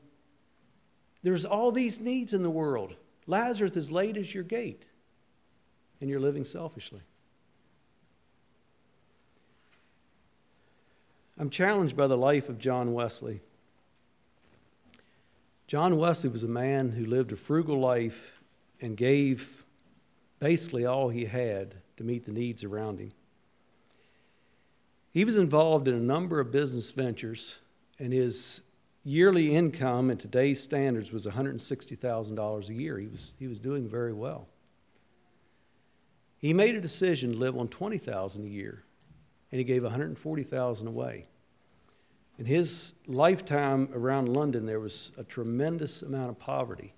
There's 1.23 1.45
all 1.45 1.71
these 1.71 2.01
needs 2.01 2.33
in 2.33 2.43
the 2.43 2.51
world. 2.51 2.95
Lazarus 3.27 3.77
is 3.77 3.91
laid 3.91 4.17
as 4.17 4.35
your 4.35 4.43
gate, 4.43 4.87
and 6.03 6.11
you're 6.11 6.21
living 6.21 6.45
selfishly. 6.45 7.01
I'm 11.39 11.49
challenged 11.49 11.97
by 11.97 12.09
the 12.09 12.17
life 12.17 12.49
of 12.49 12.59
John 12.59 12.93
Wesley. 12.93 13.41
John 15.69 15.97
Wesley 15.97 16.29
was 16.29 16.43
a 16.43 16.49
man 16.49 16.91
who 16.91 17.07
lived 17.07 17.31
a 17.31 17.37
frugal 17.37 17.79
life 17.79 18.41
and 18.81 18.97
gave 18.97 19.65
basically 20.41 20.87
all 20.87 21.09
he 21.09 21.25
had 21.25 21.77
to 21.97 22.05
meet 22.05 22.25
the 22.25 22.33
needs 22.33 22.65
around 22.65 22.99
him. 22.99 23.13
He 25.13 25.25
was 25.25 25.39
involved 25.39 25.87
in 25.87 25.95
a 25.95 26.01
number 26.01 26.41
of 26.41 26.51
business 26.51 26.91
ventures, 26.91 27.61
and 28.01 28.13
his 28.13 28.63
yearly 29.05 29.55
income 29.55 30.11
in 30.11 30.19
today's 30.19 30.61
standards 30.61 31.13
was 31.13 31.27
$160,000 31.27 32.69
a 32.69 32.75
year. 32.75 32.99
He 32.99 33.07
was, 33.07 33.35
he 33.39 33.47
was 33.47 33.61
doing 33.61 33.89
very 33.89 34.13
well. 34.13 34.49
He 36.43 36.53
made 36.53 36.75
a 36.75 36.81
decision 36.81 37.33
to 37.33 37.39
live 37.39 37.57
on 37.57 37.69
20000 37.69 38.45
a 38.45 38.49
year, 38.49 38.85
and 39.51 39.59
he 39.59 39.65
gave 39.65 39.85
140000 39.85 40.87
away. 40.87 41.25
In 42.39 42.45
his 42.45 42.93
lifetime 43.07 43.89
around 43.95 44.29
London, 44.29 44.67
there 44.67 44.81
was 44.81 45.13
a 45.17 45.25
tremendous 45.25 46.03
amount 46.03 46.29
of 46.29 46.39
poverty 46.39 46.93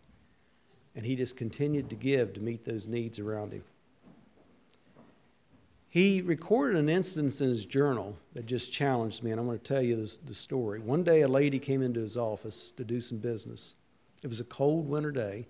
and 0.94 1.04
he 1.04 1.16
just 1.16 1.36
continued 1.36 1.90
to 1.90 1.96
give 1.96 2.32
to 2.34 2.40
meet 2.40 2.64
those 2.64 2.86
needs 2.86 3.18
around 3.18 3.52
him. 3.52 3.64
He 5.88 6.22
recorded 6.22 6.78
an 6.78 6.88
instance 6.88 7.40
in 7.40 7.48
his 7.48 7.64
journal 7.64 8.16
that 8.32 8.46
just 8.46 8.72
challenged 8.72 9.22
me, 9.22 9.30
and 9.30 9.38
I'm 9.40 9.46
going 9.46 9.58
to 9.58 9.64
tell 9.64 9.82
you 9.82 9.96
this, 9.96 10.16
the 10.16 10.34
story. 10.34 10.80
One 10.80 11.04
day, 11.04 11.22
a 11.22 11.28
lady 11.28 11.60
came 11.60 11.82
into 11.82 12.00
his 12.00 12.16
office 12.16 12.72
to 12.72 12.84
do 12.84 13.00
some 13.00 13.18
business. 13.18 13.76
It 14.22 14.28
was 14.28 14.40
a 14.40 14.44
cold 14.44 14.88
winter 14.88 15.12
day. 15.12 15.46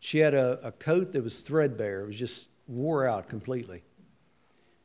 She 0.00 0.18
had 0.18 0.34
a, 0.34 0.58
a 0.66 0.72
coat 0.72 1.12
that 1.12 1.22
was 1.22 1.40
threadbare, 1.40 2.02
it 2.02 2.06
was 2.06 2.18
just 2.18 2.48
wore 2.66 3.06
out 3.06 3.28
completely. 3.28 3.82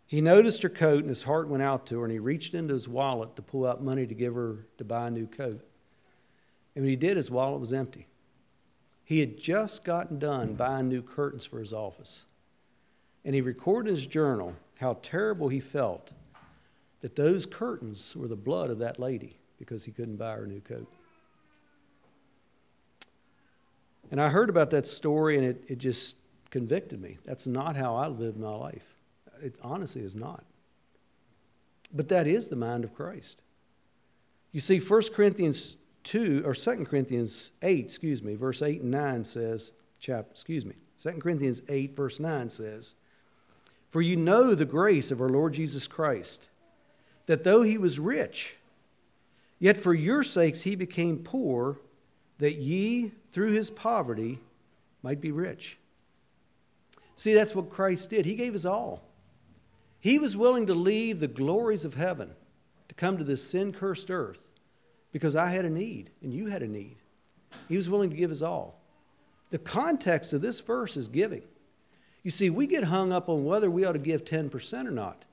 He 0.07 0.21
noticed 0.21 0.63
her 0.63 0.69
coat, 0.69 1.01
and 1.01 1.09
his 1.09 1.23
heart 1.23 1.49
went 1.49 1.63
out 1.63 1.85
to 1.87 1.99
her, 1.99 2.05
and 2.05 2.11
he 2.11 2.19
reached 2.19 2.55
into 2.55 2.73
his 2.73 2.87
wallet 2.87 3.35
to 3.35 3.41
pull 3.41 3.65
out 3.65 3.83
money 3.83 4.07
to 4.07 4.15
give 4.15 4.33
her 4.33 4.65
to 4.77 4.83
buy 4.83 5.07
a 5.07 5.11
new 5.11 5.27
coat. 5.27 5.61
And 6.75 6.83
when 6.83 6.89
he 6.89 6.95
did, 6.95 7.15
his 7.17 7.29
wallet 7.29 7.59
was 7.59 7.73
empty. 7.73 8.07
He 9.03 9.19
had 9.19 9.37
just 9.37 9.83
gotten 9.83 10.19
done 10.19 10.53
buying 10.53 10.87
new 10.87 11.01
curtains 11.01 11.45
for 11.45 11.59
his 11.59 11.73
office. 11.73 12.25
And 13.25 13.35
he 13.35 13.41
recorded 13.41 13.89
in 13.89 13.95
his 13.95 14.07
journal 14.07 14.55
how 14.79 14.97
terrible 15.01 15.49
he 15.49 15.59
felt 15.59 16.11
that 17.01 17.15
those 17.15 17.45
curtains 17.45 18.15
were 18.15 18.27
the 18.27 18.35
blood 18.35 18.69
of 18.69 18.79
that 18.79 18.99
lady 18.99 19.37
because 19.57 19.83
he 19.83 19.91
couldn't 19.91 20.17
buy 20.17 20.33
her 20.33 20.45
a 20.45 20.47
new 20.47 20.61
coat. 20.61 20.87
And 24.11 24.21
I 24.21 24.29
heard 24.29 24.49
about 24.49 24.69
that 24.71 24.87
story 24.87 25.37
and 25.37 25.45
it, 25.45 25.63
it 25.67 25.77
just 25.77 26.15
convicted 26.49 27.01
me. 27.01 27.17
That's 27.25 27.47
not 27.47 27.75
how 27.75 27.95
I 27.95 28.07
lived 28.07 28.37
my 28.37 28.53
life. 28.53 28.85
It 29.41 29.57
honestly 29.61 30.01
is 30.01 30.15
not. 30.15 30.43
But 31.93 32.09
that 32.09 32.27
is 32.27 32.49
the 32.49 32.55
mind 32.55 32.83
of 32.83 32.93
Christ. 32.93 33.41
You 34.51 34.59
see, 34.59 34.79
1 34.79 35.01
Corinthians 35.13 35.75
2 36.03 36.43
or 36.45 36.53
2 36.53 36.85
Corinthians 36.85 37.51
8, 37.61 37.79
excuse 37.79 38.23
me, 38.23 38.35
verse 38.35 38.61
8 38.61 38.81
and 38.81 38.91
9 38.91 39.23
says, 39.23 39.73
chapter, 39.99 40.31
excuse 40.31 40.65
me, 40.65 40.75
2 41.01 41.11
Corinthians 41.13 41.61
8, 41.69 41.95
verse 41.95 42.19
9 42.19 42.49
says, 42.49 42.95
For 43.89 44.01
you 44.01 44.15
know 44.15 44.55
the 44.55 44.65
grace 44.65 45.11
of 45.11 45.21
our 45.21 45.29
Lord 45.29 45.53
Jesus 45.53 45.87
Christ, 45.87 46.47
that 47.25 47.43
though 47.43 47.61
he 47.61 47.77
was 47.77 47.99
rich, 47.99 48.55
yet 49.59 49.77
for 49.77 49.93
your 49.93 50.23
sakes 50.23 50.61
he 50.61 50.75
became 50.75 51.19
poor, 51.19 51.77
that 52.39 52.55
ye 52.55 53.11
through 53.31 53.51
his 53.51 53.69
poverty 53.69 54.39
might 55.03 55.21
be 55.21 55.31
rich. 55.31 55.77
See, 57.19 57.33
that's 57.33 57.53
what 57.53 57.69
Christ 57.69 58.11
did. 58.11 58.25
He 58.25 58.35
gave 58.35 58.53
his 58.53 58.65
all. 58.65 59.03
He 59.99 60.19
was 60.19 60.37
willing 60.37 60.67
to 60.67 60.73
leave 60.73 61.19
the 61.19 61.27
glories 61.27 61.83
of 61.83 61.93
heaven 61.93 62.31
to 62.87 62.95
come 62.95 63.17
to 63.17 63.25
this 63.25 63.43
sin 63.43 63.73
cursed 63.73 64.09
earth 64.09 64.53
because 65.11 65.35
I 65.35 65.47
had 65.47 65.65
a 65.65 65.69
need 65.69 66.11
and 66.23 66.33
you 66.33 66.45
had 66.45 66.63
a 66.63 66.67
need. 66.67 66.95
He 67.67 67.75
was 67.75 67.89
willing 67.89 68.09
to 68.09 68.15
give 68.15 68.29
his 68.29 68.41
all. 68.41 68.79
The 69.49 69.57
context 69.57 70.31
of 70.31 70.41
this 70.41 70.61
verse 70.61 70.95
is 70.95 71.09
giving. 71.09 71.41
You 72.23 72.31
see, 72.31 72.49
we 72.49 72.65
get 72.67 72.85
hung 72.85 73.11
up 73.11 73.27
on 73.27 73.43
whether 73.43 73.69
we 73.69 73.83
ought 73.83 73.91
to 73.91 73.99
give 73.99 74.23
10% 74.23 74.87
or 74.87 74.91
not. 74.91 75.25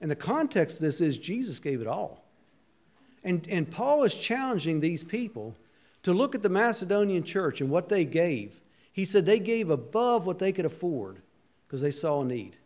And 0.00 0.10
the 0.10 0.16
context 0.16 0.78
of 0.78 0.86
this 0.86 1.02
is 1.02 1.18
Jesus 1.18 1.58
gave 1.58 1.82
it 1.82 1.86
all. 1.86 2.24
And, 3.24 3.46
and 3.50 3.70
Paul 3.70 4.04
is 4.04 4.14
challenging 4.14 4.80
these 4.80 5.04
people 5.04 5.54
to 6.02 6.14
look 6.14 6.34
at 6.34 6.40
the 6.40 6.48
Macedonian 6.48 7.24
church 7.24 7.60
and 7.60 7.68
what 7.68 7.90
they 7.90 8.06
gave. 8.06 8.58
He 8.94 9.04
said 9.04 9.26
they 9.26 9.38
gave 9.38 9.68
above 9.68 10.24
what 10.24 10.38
they 10.38 10.50
could 10.50 10.64
afford 10.64 11.20
because 11.66 11.80
they 11.80 11.90
saw 11.90 12.22
a 12.22 12.24
need. 12.24 12.56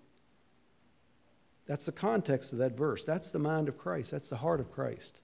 That's 1.67 1.87
the 1.87 1.93
context 1.93 2.53
of 2.53 2.59
that 2.59 2.77
verse. 2.77 3.05
That's 3.05 3.31
the 3.31 3.39
mind 3.39 3.69
of 3.69 3.79
Christ. 3.79 4.11
That's 4.11 4.29
the 4.29 4.37
heart 4.37 4.61
of 4.61 4.73
Christ 4.73 5.23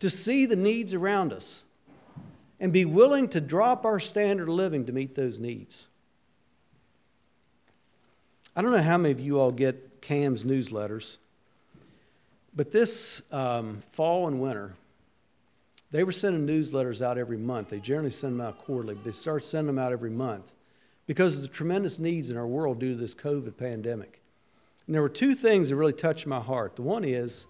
to 0.00 0.10
see 0.10 0.46
the 0.46 0.56
needs 0.56 0.94
around 0.94 1.32
us 1.32 1.64
and 2.60 2.72
be 2.72 2.84
willing 2.84 3.28
to 3.28 3.40
drop 3.40 3.84
our 3.84 4.00
standard 4.00 4.48
of 4.48 4.54
living 4.54 4.86
to 4.86 4.92
meet 4.92 5.14
those 5.14 5.38
needs. 5.38 5.86
I 8.54 8.62
don't 8.62 8.72
know 8.72 8.82
how 8.82 8.96
many 8.96 9.12
of 9.12 9.20
you 9.20 9.38
all 9.38 9.52
get 9.52 10.00
CAM's 10.00 10.44
newsletters, 10.44 11.16
but 12.54 12.70
this 12.70 13.20
um, 13.30 13.80
fall 13.92 14.28
and 14.28 14.40
winter, 14.40 14.74
they 15.90 16.04
were 16.04 16.12
sending 16.12 16.46
newsletters 16.46 17.02
out 17.04 17.18
every 17.18 17.36
month. 17.36 17.68
They 17.68 17.80
generally 17.80 18.10
send 18.10 18.34
them 18.34 18.46
out 18.46 18.58
quarterly, 18.58 18.94
but 18.94 19.04
they 19.04 19.12
start 19.12 19.44
sending 19.44 19.74
them 19.74 19.78
out 19.78 19.92
every 19.92 20.10
month 20.10 20.54
because 21.06 21.36
of 21.36 21.42
the 21.42 21.48
tremendous 21.48 21.98
needs 21.98 22.30
in 22.30 22.36
our 22.36 22.46
world 22.46 22.80
due 22.80 22.92
to 22.92 22.98
this 22.98 23.14
COVID 23.14 23.56
pandemic. 23.56 24.20
And 24.86 24.94
there 24.94 25.02
were 25.02 25.08
two 25.08 25.34
things 25.34 25.68
that 25.68 25.76
really 25.76 25.92
touched 25.92 26.26
my 26.26 26.40
heart. 26.40 26.76
The 26.76 26.82
one 26.82 27.04
is 27.04 27.46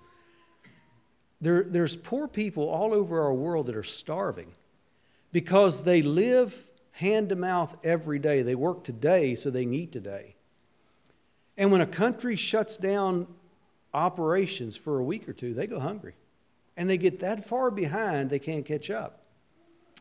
there, 1.41 1.65
there's 1.65 1.97
poor 1.97 2.29
people 2.29 2.69
all 2.69 2.95
over 2.95 3.23
our 3.23 3.35
world 3.35 3.67
that 3.67 3.77
are 3.77 3.83
starving 3.83 4.53
because 5.33 5.83
they 5.83 6.03
live 6.03 6.69
hand 6.93 7.29
to 7.29 7.37
mouth 7.37 7.77
every 7.85 8.19
day. 8.19 8.43
They 8.43 8.55
work 8.55 8.85
today 8.85 9.35
so 9.35 9.51
they 9.51 9.65
can 9.65 9.75
eat 9.75 9.93
today. 9.93 10.35
And 11.59 11.71
when 11.73 11.83
a 11.83 11.87
country 11.87 12.37
shuts 12.37 12.79
down 12.79 13.27
operations 13.93 14.77
for 14.77 14.99
a 14.99 15.05
week 15.05 15.29
or 15.29 15.33
two, 15.33 15.53
they 15.53 15.67
go 15.67 15.79
hungry. 15.79 16.15
And 16.77 16.89
they 16.89 16.99
get 16.99 17.21
that 17.21 17.47
far 17.47 17.71
behind, 17.71 18.29
they 18.29 18.39
can't 18.39 18.65
catch 18.65 18.91
up. 18.91 19.21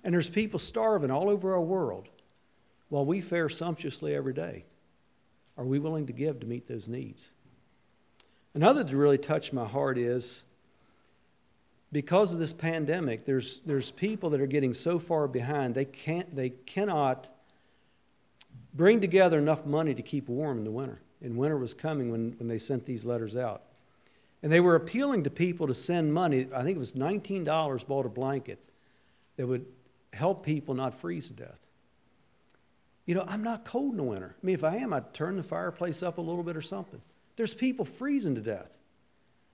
And 0.03 0.13
there's 0.13 0.29
people 0.29 0.59
starving 0.59 1.11
all 1.11 1.29
over 1.29 1.53
our 1.53 1.61
world 1.61 2.09
while 2.95 3.05
we 3.05 3.19
fare 3.19 3.49
sumptuously 3.49 4.15
every 4.15 4.31
day. 4.31 4.63
Are 5.57 5.65
we 5.65 5.79
willing 5.79 6.07
to 6.07 6.13
give 6.13 6.39
to 6.39 6.45
meet 6.45 6.65
those 6.65 6.87
needs? 6.87 7.29
Another 8.53 8.85
that 8.85 8.95
really 8.95 9.17
touched 9.17 9.51
my 9.51 9.65
heart 9.65 9.97
is 9.97 10.43
because 11.91 12.31
of 12.31 12.39
this 12.39 12.53
pandemic, 12.53 13.25
there's, 13.25 13.59
there's 13.65 13.91
people 13.91 14.29
that 14.29 14.39
are 14.39 14.47
getting 14.47 14.73
so 14.73 14.97
far 14.97 15.27
behind, 15.27 15.75
they, 15.75 15.83
can't, 15.83 16.33
they 16.33 16.51
cannot 16.51 17.27
bring 18.73 19.01
together 19.01 19.39
enough 19.39 19.65
money 19.65 19.93
to 19.93 20.01
keep 20.01 20.29
warm 20.29 20.59
in 20.59 20.63
the 20.63 20.71
winter. 20.71 21.01
And 21.21 21.35
winter 21.35 21.57
was 21.57 21.73
coming 21.73 22.11
when, 22.11 22.31
when 22.37 22.47
they 22.47 22.57
sent 22.57 22.85
these 22.85 23.03
letters 23.03 23.35
out. 23.35 23.63
And 24.41 24.49
they 24.49 24.61
were 24.61 24.75
appealing 24.75 25.25
to 25.25 25.29
people 25.29 25.67
to 25.67 25.73
send 25.73 26.13
money. 26.13 26.47
I 26.55 26.63
think 26.63 26.77
it 26.77 26.79
was 26.79 26.93
$19 26.93 27.87
bought 27.87 28.05
a 28.05 28.09
blanket 28.09 28.59
that 29.35 29.45
would 29.45 29.65
help 30.13 30.45
people 30.45 30.75
not 30.75 30.97
freeze 30.97 31.27
to 31.27 31.33
death. 31.33 31.59
You 33.05 33.15
know, 33.15 33.25
I'm 33.27 33.43
not 33.43 33.65
cold 33.65 33.91
in 33.91 33.97
the 33.97 34.03
winter. 34.03 34.35
I 34.41 34.45
mean, 34.45 34.55
if 34.55 34.63
I 34.63 34.77
am, 34.77 34.93
I'd 34.93 35.13
turn 35.13 35.37
the 35.37 35.43
fireplace 35.43 36.01
up 36.01 36.17
a 36.17 36.21
little 36.21 36.43
bit 36.43 36.57
or 36.57 36.61
something. 36.61 37.01
There's 37.35 37.53
people 37.53 37.85
freezing 37.85 38.35
to 38.35 38.41
death. 38.41 38.77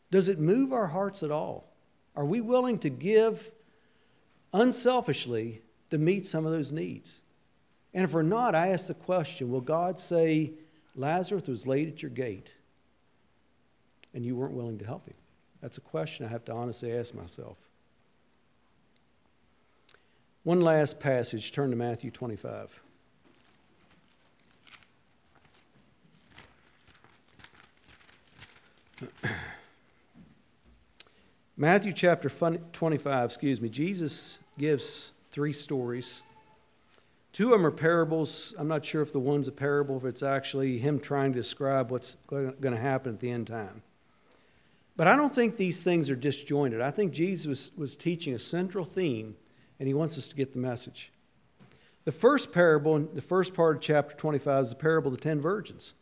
Does 0.10 0.30
it 0.30 0.40
move 0.40 0.74
our 0.74 0.88
hearts 0.88 1.24
at 1.24 1.32
all? 1.32 1.72
Are 2.16 2.26
we 2.26 2.42
willing 2.42 2.80
to 2.80 2.90
give 2.90 3.52
unselfishly 4.54 5.62
to 5.90 5.98
meet 5.98 6.26
some 6.26 6.46
of 6.46 6.52
those 6.52 6.72
needs? 6.72 7.22
And 7.94 8.04
if 8.04 8.14
we're 8.14 8.22
not, 8.22 8.56
I 8.56 8.70
ask 8.70 8.88
the 8.88 8.94
question 8.94 9.52
will 9.52 9.62
God 9.62 10.00
say, 10.00 10.54
Lazarus 10.96 11.48
was 11.48 11.68
laid 11.68 11.90
at 11.90 12.02
your 12.02 12.12
gate? 12.12 12.54
and 14.14 14.26
you 14.26 14.36
weren't 14.36 14.54
willing 14.54 14.78
to 14.80 14.86
help 14.86 15.08
him? 15.08 15.16
That's 15.62 15.78
a 15.78 15.82
question 15.82 16.26
I 16.26 16.30
have 16.30 16.46
to 16.46 16.54
honestly 16.54 16.92
ask 16.94 17.14
myself. 17.14 17.58
One 20.44 20.62
last 20.62 21.00
passage, 21.00 21.52
turn 21.52 21.70
to 21.70 21.76
Matthew 21.76 22.10
25. 22.10 22.82
Matthew 31.58 31.94
chapter 31.94 32.30
25, 32.30 33.26
excuse 33.26 33.62
me, 33.62 33.70
Jesus 33.70 34.40
gives 34.58 35.12
three 35.32 35.54
stories. 35.54 36.24
Two 37.34 37.46
of 37.46 37.52
them 37.52 37.66
are 37.66 37.72
parables. 37.72 38.54
I'm 38.58 38.68
not 38.68 38.86
sure 38.86 39.02
if 39.02 39.14
the 39.14 39.20
one's 39.20 39.48
a 39.48 39.52
parable, 39.52 39.98
if 39.98 40.06
it's 40.06 40.24
actually 40.24 40.78
him 40.78 41.00
trying 41.00 41.34
to 41.34 41.40
describe 41.40 41.92
what's 41.92 42.18
going 42.28 42.56
to 42.60 42.78
happen 42.78 43.14
at 43.14 43.20
the 43.20 43.32
end 43.32 43.48
time. 43.48 43.82
But 44.98 45.08
I 45.08 45.16
don't 45.16 45.34
think 45.34 45.56
these 45.56 45.84
things 45.84 46.10
are 46.10 46.16
disjointed. 46.16 46.82
I 46.82 46.92
think 46.92 47.14
Jesus 47.14 47.48
was, 47.48 47.72
was 47.78 47.96
teaching 47.96 48.36
a 48.36 48.40
central 48.40 48.84
theme, 48.84 49.36
and 49.80 49.88
he 49.88 49.94
wants 49.94 50.18
us 50.18 50.30
to 50.30 50.36
get 50.36 50.52
the 50.54 50.60
message. 50.60 51.12
The 52.04 52.12
first 52.12 52.52
parable, 52.52 52.98
in 52.98 53.10
the 53.14 53.22
first 53.22 53.54
part 53.54 53.78
of 53.78 53.82
chapter 53.82 54.16
25, 54.16 54.64
is 54.64 54.70
the 54.70 54.76
parable 54.76 55.12
of 55.12 55.18
the 55.18 55.24
ten 55.24 55.40
virgins. 55.40 55.94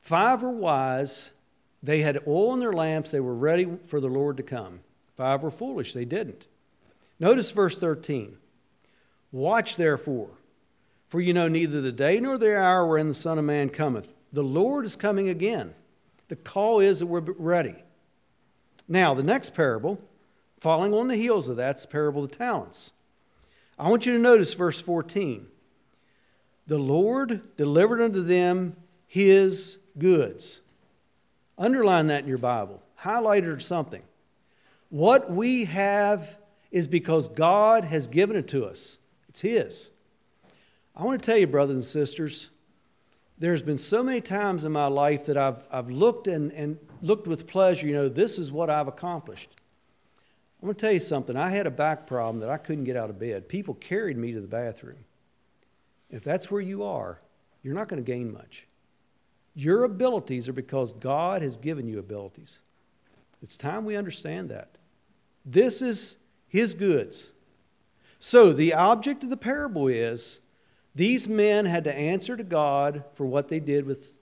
Five 0.00 0.44
are 0.44 0.50
wise. 0.50 1.32
They 1.86 2.02
had 2.02 2.26
oil 2.26 2.52
in 2.52 2.58
their 2.58 2.72
lamps. 2.72 3.12
They 3.12 3.20
were 3.20 3.34
ready 3.34 3.68
for 3.86 4.00
the 4.00 4.08
Lord 4.08 4.38
to 4.38 4.42
come. 4.42 4.80
Five 5.16 5.44
were 5.44 5.52
foolish. 5.52 5.94
They 5.94 6.04
didn't. 6.04 6.48
Notice 7.20 7.52
verse 7.52 7.78
13. 7.78 8.36
Watch 9.30 9.76
therefore, 9.76 10.30
for 11.08 11.20
you 11.20 11.32
know 11.32 11.46
neither 11.46 11.80
the 11.80 11.92
day 11.92 12.18
nor 12.18 12.38
the 12.38 12.58
hour 12.58 12.84
wherein 12.84 13.06
the 13.06 13.14
Son 13.14 13.38
of 13.38 13.44
Man 13.44 13.68
cometh. 13.68 14.12
The 14.32 14.42
Lord 14.42 14.84
is 14.84 14.96
coming 14.96 15.28
again. 15.28 15.74
The 16.26 16.34
call 16.34 16.80
is 16.80 16.98
that 16.98 17.06
we're 17.06 17.20
ready. 17.20 17.76
Now, 18.88 19.14
the 19.14 19.22
next 19.22 19.54
parable, 19.54 20.00
following 20.58 20.92
on 20.92 21.06
the 21.06 21.16
heels 21.16 21.46
of 21.46 21.56
that, 21.56 21.76
is 21.76 21.82
the 21.82 21.88
parable 21.88 22.24
of 22.24 22.32
the 22.32 22.36
talents. 22.36 22.92
I 23.78 23.88
want 23.90 24.06
you 24.06 24.12
to 24.12 24.18
notice 24.18 24.54
verse 24.54 24.80
14. 24.80 25.46
The 26.66 26.78
Lord 26.78 27.56
delivered 27.56 28.02
unto 28.02 28.24
them 28.24 28.74
his 29.06 29.78
goods. 29.96 30.62
Underline 31.58 32.08
that 32.08 32.22
in 32.22 32.28
your 32.28 32.38
Bible. 32.38 32.82
Highlight 32.96 33.44
it 33.44 33.48
or 33.48 33.60
something. 33.60 34.02
What 34.90 35.30
we 35.30 35.64
have 35.64 36.36
is 36.70 36.88
because 36.88 37.28
God 37.28 37.84
has 37.84 38.06
given 38.06 38.36
it 38.36 38.48
to 38.48 38.64
us, 38.66 38.98
it's 39.28 39.40
His. 39.40 39.90
I 40.94 41.04
want 41.04 41.20
to 41.20 41.26
tell 41.26 41.38
you, 41.38 41.46
brothers 41.46 41.76
and 41.76 41.84
sisters, 41.84 42.50
there's 43.38 43.62
been 43.62 43.78
so 43.78 44.02
many 44.02 44.20
times 44.20 44.64
in 44.64 44.72
my 44.72 44.86
life 44.86 45.26
that 45.26 45.36
I've, 45.36 45.66
I've 45.70 45.90
looked 45.90 46.26
and, 46.26 46.52
and 46.52 46.78
looked 47.02 47.26
with 47.26 47.46
pleasure, 47.46 47.86
you 47.86 47.94
know, 47.94 48.08
this 48.08 48.38
is 48.38 48.50
what 48.50 48.70
I've 48.70 48.88
accomplished. 48.88 49.50
I'm 50.60 50.66
going 50.66 50.74
to 50.74 50.80
tell 50.80 50.92
you 50.92 51.00
something. 51.00 51.36
I 51.36 51.50
had 51.50 51.66
a 51.66 51.70
back 51.70 52.06
problem 52.06 52.40
that 52.40 52.48
I 52.48 52.56
couldn't 52.56 52.84
get 52.84 52.96
out 52.96 53.10
of 53.10 53.18
bed. 53.18 53.46
People 53.46 53.74
carried 53.74 54.16
me 54.16 54.32
to 54.32 54.40
the 54.40 54.46
bathroom. 54.46 54.96
If 56.10 56.24
that's 56.24 56.50
where 56.50 56.62
you 56.62 56.82
are, 56.82 57.20
you're 57.62 57.74
not 57.74 57.88
going 57.88 58.02
to 58.02 58.06
gain 58.06 58.32
much. 58.32 58.66
Your 59.56 59.84
abilities 59.84 60.48
are 60.48 60.52
because 60.52 60.92
God 60.92 61.40
has 61.40 61.56
given 61.56 61.88
you 61.88 61.98
abilities. 61.98 62.60
It's 63.42 63.56
time 63.56 63.86
we 63.86 63.96
understand 63.96 64.50
that. 64.50 64.76
This 65.46 65.80
is 65.80 66.16
His 66.46 66.74
goods. 66.74 67.30
So, 68.20 68.52
the 68.52 68.74
object 68.74 69.24
of 69.24 69.30
the 69.30 69.36
parable 69.36 69.88
is 69.88 70.40
these 70.94 71.26
men 71.26 71.64
had 71.64 71.84
to 71.84 71.94
answer 71.94 72.36
to 72.36 72.44
God 72.44 73.02
for 73.14 73.24
what 73.24 73.48
they 73.48 73.60
did 73.60 73.86
with 73.86 74.14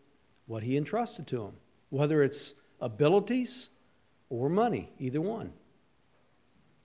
what 0.46 0.62
He 0.62 0.76
entrusted 0.76 1.26
to 1.28 1.38
them, 1.38 1.54
whether 1.90 2.22
it's 2.22 2.54
abilities 2.80 3.70
or 4.30 4.48
money, 4.48 4.92
either 5.00 5.20
one. 5.20 5.52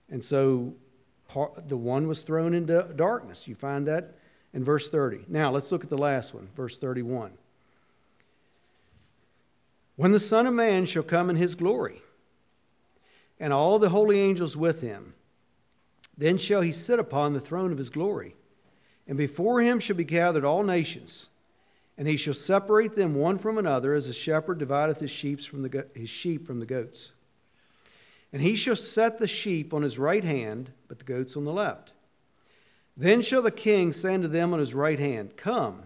And 0.08 0.22
so 0.22 0.74
part, 1.28 1.68
the 1.68 1.76
one 1.76 2.08
was 2.08 2.22
thrown 2.22 2.54
into 2.54 2.82
darkness. 2.96 3.46
You 3.46 3.54
find 3.54 3.86
that 3.86 4.16
in 4.52 4.64
verse 4.64 4.88
30. 4.88 5.26
Now 5.28 5.52
let's 5.52 5.70
look 5.70 5.84
at 5.84 5.90
the 5.90 5.98
last 5.98 6.34
one, 6.34 6.48
verse 6.56 6.78
31. 6.78 7.30
When 10.00 10.12
the 10.12 10.18
Son 10.18 10.46
of 10.46 10.54
Man 10.54 10.86
shall 10.86 11.02
come 11.02 11.28
in 11.28 11.36
his 11.36 11.54
glory, 11.54 12.00
and 13.38 13.52
all 13.52 13.78
the 13.78 13.90
holy 13.90 14.18
angels 14.18 14.56
with 14.56 14.80
him, 14.80 15.12
then 16.16 16.38
shall 16.38 16.62
he 16.62 16.72
sit 16.72 16.98
upon 16.98 17.34
the 17.34 17.38
throne 17.38 17.70
of 17.70 17.76
his 17.76 17.90
glory. 17.90 18.34
And 19.06 19.18
before 19.18 19.60
him 19.60 19.78
shall 19.78 19.96
be 19.96 20.04
gathered 20.04 20.42
all 20.42 20.62
nations, 20.62 21.28
and 21.98 22.08
he 22.08 22.16
shall 22.16 22.32
separate 22.32 22.96
them 22.96 23.14
one 23.14 23.36
from 23.36 23.58
another, 23.58 23.92
as 23.92 24.06
a 24.06 24.14
shepherd 24.14 24.56
divideth 24.56 25.00
his 25.00 25.10
sheep 25.10 25.42
from 25.42 25.60
the, 25.60 25.86
his 25.94 26.08
sheep 26.08 26.46
from 26.46 26.60
the 26.60 26.66
goats. 26.66 27.12
And 28.32 28.40
he 28.40 28.56
shall 28.56 28.76
set 28.76 29.18
the 29.18 29.28
sheep 29.28 29.74
on 29.74 29.82
his 29.82 29.98
right 29.98 30.24
hand, 30.24 30.72
but 30.88 30.98
the 30.98 31.04
goats 31.04 31.36
on 31.36 31.44
the 31.44 31.52
left. 31.52 31.92
Then 32.96 33.20
shall 33.20 33.42
the 33.42 33.50
king 33.50 33.92
say 33.92 34.14
unto 34.14 34.28
them 34.28 34.54
on 34.54 34.60
his 34.60 34.72
right 34.72 34.98
hand, 34.98 35.36
Come, 35.36 35.82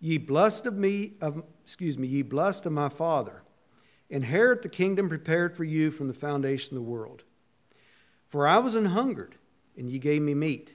ye 0.00 0.18
blessed 0.18 0.66
of 0.66 0.74
me, 0.74 1.14
of, 1.20 1.42
excuse 1.62 1.98
me, 1.98 2.06
ye 2.06 2.22
blessed 2.22 2.66
of 2.66 2.72
my 2.72 2.88
father, 2.88 3.42
inherit 4.10 4.62
the 4.62 4.68
kingdom 4.68 5.08
prepared 5.08 5.56
for 5.56 5.64
you 5.64 5.90
from 5.90 6.08
the 6.08 6.14
foundation 6.14 6.76
of 6.76 6.82
the 6.82 6.90
world. 6.90 7.24
For 8.28 8.46
I 8.46 8.58
was 8.58 8.74
an 8.74 8.86
hungered, 8.86 9.34
and 9.76 9.90
ye 9.90 9.98
gave 9.98 10.22
me 10.22 10.34
meat. 10.34 10.74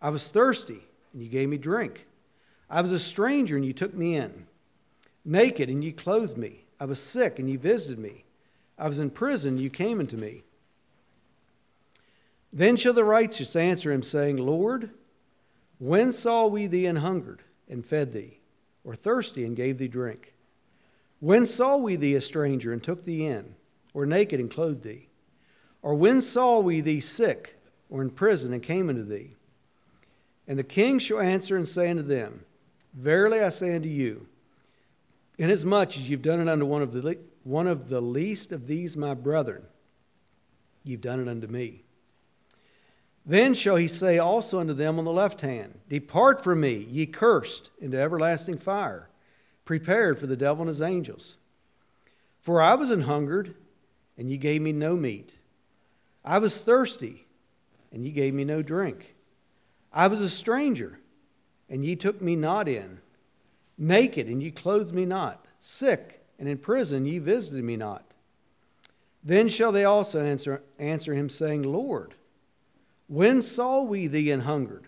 I 0.00 0.10
was 0.10 0.30
thirsty, 0.30 0.80
and 1.12 1.22
you 1.22 1.28
gave 1.28 1.48
me 1.48 1.58
drink. 1.58 2.06
I 2.68 2.80
was 2.80 2.92
a 2.92 2.98
stranger, 2.98 3.56
and 3.56 3.64
you 3.64 3.72
took 3.72 3.94
me 3.94 4.16
in. 4.16 4.46
Naked, 5.24 5.68
and 5.68 5.82
you 5.82 5.92
clothed 5.92 6.36
me. 6.36 6.64
I 6.78 6.84
was 6.84 7.00
sick, 7.00 7.38
and 7.38 7.48
you 7.50 7.58
visited 7.58 7.98
me. 7.98 8.24
I 8.78 8.88
was 8.88 8.98
in 8.98 9.10
prison, 9.10 9.54
and 9.54 9.60
you 9.60 9.70
came 9.70 10.00
unto 10.00 10.16
me. 10.16 10.42
Then 12.52 12.76
shall 12.76 12.92
the 12.92 13.04
righteous 13.04 13.56
answer 13.56 13.92
him, 13.92 14.02
saying, 14.02 14.36
Lord, 14.36 14.90
when 15.78 16.12
saw 16.12 16.46
we 16.46 16.66
thee 16.66 16.86
an 16.86 16.96
hungered, 16.96 17.42
and 17.68 17.84
fed 17.84 18.12
thee, 18.12 18.40
or 18.84 18.94
thirsty, 18.94 19.44
and 19.44 19.56
gave 19.56 19.78
thee 19.78 19.88
drink? 19.88 20.34
When 21.20 21.46
saw 21.46 21.76
we 21.76 21.96
thee 21.96 22.14
a 22.14 22.20
stranger, 22.20 22.72
and 22.72 22.82
took 22.82 23.04
thee 23.04 23.26
in, 23.26 23.54
or 23.94 24.06
naked, 24.06 24.40
and 24.40 24.50
clothed 24.50 24.82
thee? 24.82 25.08
Or 25.82 25.94
when 25.94 26.20
saw 26.20 26.60
we 26.60 26.80
thee 26.80 27.00
sick, 27.00 27.56
or 27.88 28.02
in 28.02 28.10
prison, 28.10 28.52
and 28.52 28.62
came 28.62 28.88
unto 28.88 29.04
thee? 29.04 29.34
And 30.48 30.58
the 30.58 30.64
king 30.64 30.98
shall 30.98 31.20
answer 31.20 31.56
and 31.56 31.68
say 31.68 31.90
unto 31.90 32.02
them, 32.02 32.44
Verily 32.94 33.40
I 33.40 33.48
say 33.48 33.74
unto 33.74 33.88
you, 33.88 34.26
inasmuch 35.38 35.96
as 35.96 36.08
you've 36.08 36.22
done 36.22 36.40
it 36.40 36.48
unto 36.48 36.64
one 36.64 36.82
of 36.82 36.92
the, 36.92 37.18
one 37.44 37.66
of 37.66 37.88
the 37.88 38.00
least 38.00 38.52
of 38.52 38.66
these 38.66 38.96
my 38.96 39.14
brethren, 39.14 39.62
you've 40.82 41.00
done 41.00 41.20
it 41.20 41.28
unto 41.28 41.46
me. 41.46 41.82
Then 43.26 43.54
shall 43.54 43.74
he 43.74 43.88
say 43.88 44.18
also 44.18 44.60
unto 44.60 44.72
them 44.72 45.00
on 45.00 45.04
the 45.04 45.10
left 45.10 45.40
hand, 45.40 45.80
Depart 45.88 46.44
from 46.44 46.60
me, 46.60 46.86
ye 46.88 47.06
cursed, 47.06 47.70
into 47.80 47.98
everlasting 47.98 48.58
fire, 48.58 49.08
prepared 49.64 50.20
for 50.20 50.28
the 50.28 50.36
devil 50.36 50.62
and 50.62 50.68
his 50.68 50.80
angels. 50.80 51.36
For 52.40 52.62
I 52.62 52.76
was 52.76 52.92
an 52.92 53.02
hungered, 53.02 53.56
and 54.16 54.30
ye 54.30 54.36
gave 54.36 54.62
me 54.62 54.72
no 54.72 54.94
meat. 54.94 55.32
I 56.24 56.38
was 56.38 56.62
thirsty, 56.62 57.26
and 57.92 58.04
ye 58.04 58.12
gave 58.12 58.32
me 58.32 58.44
no 58.44 58.62
drink. 58.62 59.16
I 59.92 60.06
was 60.06 60.20
a 60.20 60.30
stranger, 60.30 61.00
and 61.68 61.84
ye 61.84 61.96
took 61.96 62.22
me 62.22 62.36
not 62.36 62.68
in. 62.68 63.00
Naked, 63.76 64.28
and 64.28 64.40
ye 64.40 64.52
clothed 64.52 64.94
me 64.94 65.04
not. 65.04 65.44
Sick, 65.58 66.24
and 66.38 66.48
in 66.48 66.58
prison, 66.58 67.04
ye 67.04 67.18
visited 67.18 67.64
me 67.64 67.76
not. 67.76 68.04
Then 69.24 69.48
shall 69.48 69.72
they 69.72 69.84
also 69.84 70.24
answer, 70.24 70.62
answer 70.78 71.14
him, 71.14 71.28
saying, 71.28 71.64
Lord, 71.64 72.14
when 73.08 73.42
saw 73.42 73.82
we 73.82 74.06
thee 74.06 74.30
an 74.30 74.40
hungered, 74.40 74.86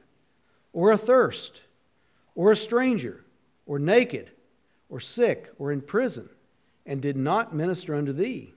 or 0.73 0.93
athirst, 0.93 1.63
or 2.35 2.53
a 2.53 2.57
stranger, 2.57 3.25
or 3.67 3.79
naked, 3.79 4.31
or 4.89 5.01
sick, 5.01 5.53
or 5.59 5.73
in 5.73 5.81
prison, 5.81 6.29
and 6.87 7.01
did 7.01 7.17
not 7.17 7.55
minister 7.55 7.95
unto 7.95 8.13
thee? 8.13 8.55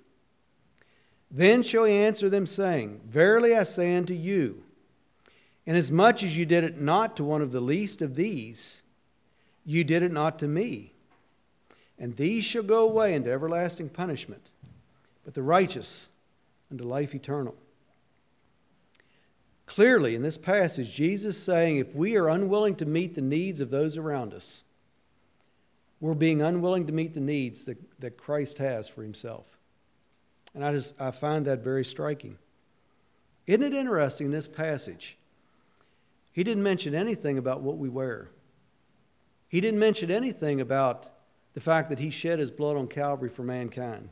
Then 1.30 1.64
shall 1.64 1.86
he 1.86 1.94
answer 1.94 2.30
them, 2.30 2.46
saying, 2.46 3.02
Verily 3.06 3.56
I 3.56 3.64
say 3.64 3.96
unto 3.96 4.14
you, 4.14 4.64
inasmuch 5.66 6.24
as 6.24 6.36
you 6.36 6.46
did 6.46 6.64
it 6.64 6.82
not 6.82 7.16
to 7.18 7.24
one 7.24 7.42
of 7.42 7.52
the 7.52 7.62
least 7.62 8.02
of 8.02 8.16
these, 8.16 8.82
you 9.66 9.84
did 9.84 10.04
it 10.04 10.12
not 10.12 10.40
to 10.40 10.48
me. 10.48 10.94
And 12.00 12.16
these 12.16 12.44
shall 12.44 12.64
go 12.64 12.84
away 12.84 13.14
into 13.14 13.32
everlasting 13.32 13.90
punishment, 13.90 14.50
but 15.24 15.36
the 15.36 15.44
righteous 15.44 16.10
unto 16.72 16.84
life 16.84 17.14
eternal. 17.14 17.56
Clearly, 19.72 20.16
in 20.16 20.22
this 20.22 20.38
passage, 20.38 20.94
Jesus 20.94 21.38
is 21.38 21.44
saying 21.44 21.78
if 21.78 21.96
we 21.96 22.18
are 22.18 22.28
unwilling 22.28 22.76
to 22.76 22.86
meet 22.86 23.16
the 23.16 23.22
needs 23.22 23.62
of 23.62 23.70
those 23.70 23.96
around 23.96 24.34
us, 24.34 24.66
we're 26.02 26.14
being 26.14 26.42
unwilling 26.42 26.88
to 26.88 26.92
meet 26.92 27.14
the 27.14 27.22
needs 27.22 27.64
that, 27.64 27.78
that 28.02 28.18
Christ 28.18 28.58
has 28.58 28.90
for 28.90 29.02
himself. 29.02 29.46
And 30.54 30.66
I, 30.66 30.74
just, 30.74 30.94
I 31.00 31.12
find 31.12 31.46
that 31.46 31.64
very 31.64 31.86
striking. 31.86 32.38
Isn't 33.48 33.64
it 33.64 33.74
interesting, 33.74 34.26
in 34.26 34.32
this 34.34 34.50
passage? 34.50 35.16
He 36.34 36.44
didn't 36.44 36.64
mention 36.64 36.94
anything 36.94 37.38
about 37.38 37.62
what 37.62 37.78
we 37.78 37.88
wear. 37.88 38.28
He 39.48 39.62
didn't 39.62 39.80
mention 39.80 40.12
anything 40.12 40.60
about 40.60 41.08
the 41.54 41.62
fact 41.62 41.88
that 41.92 42.00
he 42.00 42.10
shed 42.10 42.40
his 42.40 42.52
blood 42.52 42.76
on 42.76 42.90
Calvary 42.90 43.30
for 43.30 43.44
mankind. 43.44 44.10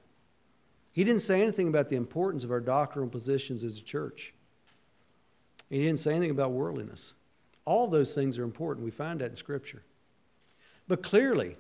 He 0.93 1.03
didn't 1.03 1.21
say 1.21 1.41
anything 1.41 1.67
about 1.67 1.89
the 1.89 1.97
importance 1.97 2.45
of 2.45 2.51
our 2.51 2.61
doctrinal 2.61 3.09
positions 3.09 3.65
as 3.65 3.77
a 3.77 3.83
church. 3.83 4.33
He 5.69 5.79
didn't 5.79 5.99
say 5.99 6.11
anything 6.11 6.31
about 6.31 6.51
worldliness. 6.51 7.13
All 7.65 7.87
those 7.87 8.15
things 8.15 8.37
are 8.37 8.43
important. 8.43 8.83
We 8.83 8.91
find 8.91 9.21
that 9.21 9.29
in 9.29 9.35
Scripture. 9.35 9.83
But 10.87 11.03
clearly, 11.03 11.55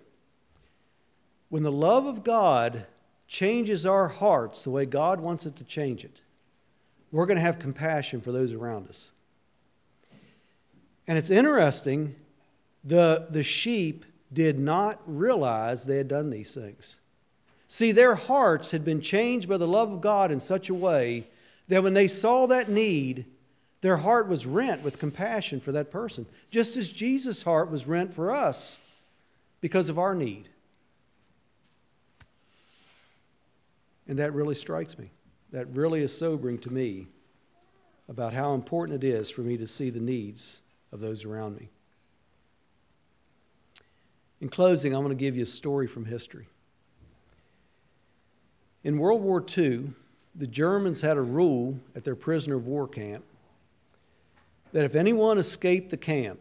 when 1.49 1.63
the 1.63 1.71
love 1.71 2.07
of 2.07 2.23
God 2.23 2.85
changes 3.27 3.85
our 3.85 4.07
hearts 4.07 4.63
the 4.63 4.71
way 4.71 4.85
God 4.85 5.19
wants 5.19 5.45
it 5.45 5.55
to 5.57 5.63
change 5.63 6.03
it, 6.03 6.21
we're 7.11 7.27
going 7.27 7.37
to 7.37 7.41
have 7.41 7.59
compassion 7.59 8.21
for 8.21 8.31
those 8.31 8.53
around 8.53 8.87
us. 8.87 9.11
And 11.07 11.17
it's 11.17 11.29
interesting, 11.29 12.15
the, 12.83 13.27
the 13.29 13.43
sheep 13.43 14.05
did 14.31 14.59
not 14.59 15.01
realize 15.05 15.83
they 15.83 15.97
had 15.97 16.07
done 16.07 16.29
these 16.29 16.53
things. 16.53 16.99
See, 17.67 17.91
their 17.91 18.15
hearts 18.15 18.71
had 18.71 18.83
been 18.83 19.01
changed 19.01 19.47
by 19.47 19.57
the 19.57 19.67
love 19.67 19.91
of 19.91 20.01
God 20.01 20.31
in 20.31 20.39
such 20.39 20.69
a 20.69 20.73
way 20.73 21.27
that 21.67 21.83
when 21.83 21.93
they 21.93 22.07
saw 22.07 22.47
that 22.47 22.69
need, 22.69 23.25
their 23.81 23.97
heart 23.97 24.27
was 24.27 24.45
rent 24.45 24.83
with 24.83 24.99
compassion 24.99 25.59
for 25.59 25.71
that 25.71 25.91
person, 25.91 26.25
just 26.51 26.75
as 26.75 26.91
Jesus' 26.91 27.41
heart 27.41 27.71
was 27.71 27.87
rent 27.87 28.13
for 28.13 28.31
us 28.31 28.77
because 29.61 29.89
of 29.89 29.97
our 29.97 30.13
need. 30.13 30.49
And 34.07 34.19
that 34.19 34.33
really 34.33 34.55
strikes 34.55 34.97
me. 34.97 35.09
That 35.51 35.67
really 35.73 36.01
is 36.01 36.15
sobering 36.15 36.57
to 36.59 36.73
me 36.73 37.07
about 38.09 38.33
how 38.33 38.53
important 38.53 39.03
it 39.03 39.07
is 39.07 39.29
for 39.29 39.41
me 39.41 39.55
to 39.57 39.67
see 39.67 39.89
the 39.89 39.99
needs 39.99 40.61
of 40.91 40.99
those 40.99 41.25
around 41.25 41.55
me. 41.55 41.69
In 44.41 44.49
closing, 44.49 44.93
I'm 44.93 45.03
going 45.03 45.15
to 45.15 45.19
give 45.19 45.35
you 45.35 45.43
a 45.43 45.47
story 45.47 45.85
from 45.85 46.05
history. 46.05 46.47
In 48.83 48.97
World 48.97 49.21
War 49.21 49.43
II, 49.57 49.91
the 50.35 50.47
Germans 50.47 51.01
had 51.01 51.17
a 51.17 51.21
rule 51.21 51.77
at 51.95 52.03
their 52.03 52.15
prisoner 52.15 52.55
of 52.55 52.65
war 52.65 52.87
camp 52.87 53.23
that 54.71 54.85
if 54.85 54.95
anyone 54.95 55.37
escaped 55.37 55.89
the 55.89 55.97
camp, 55.97 56.39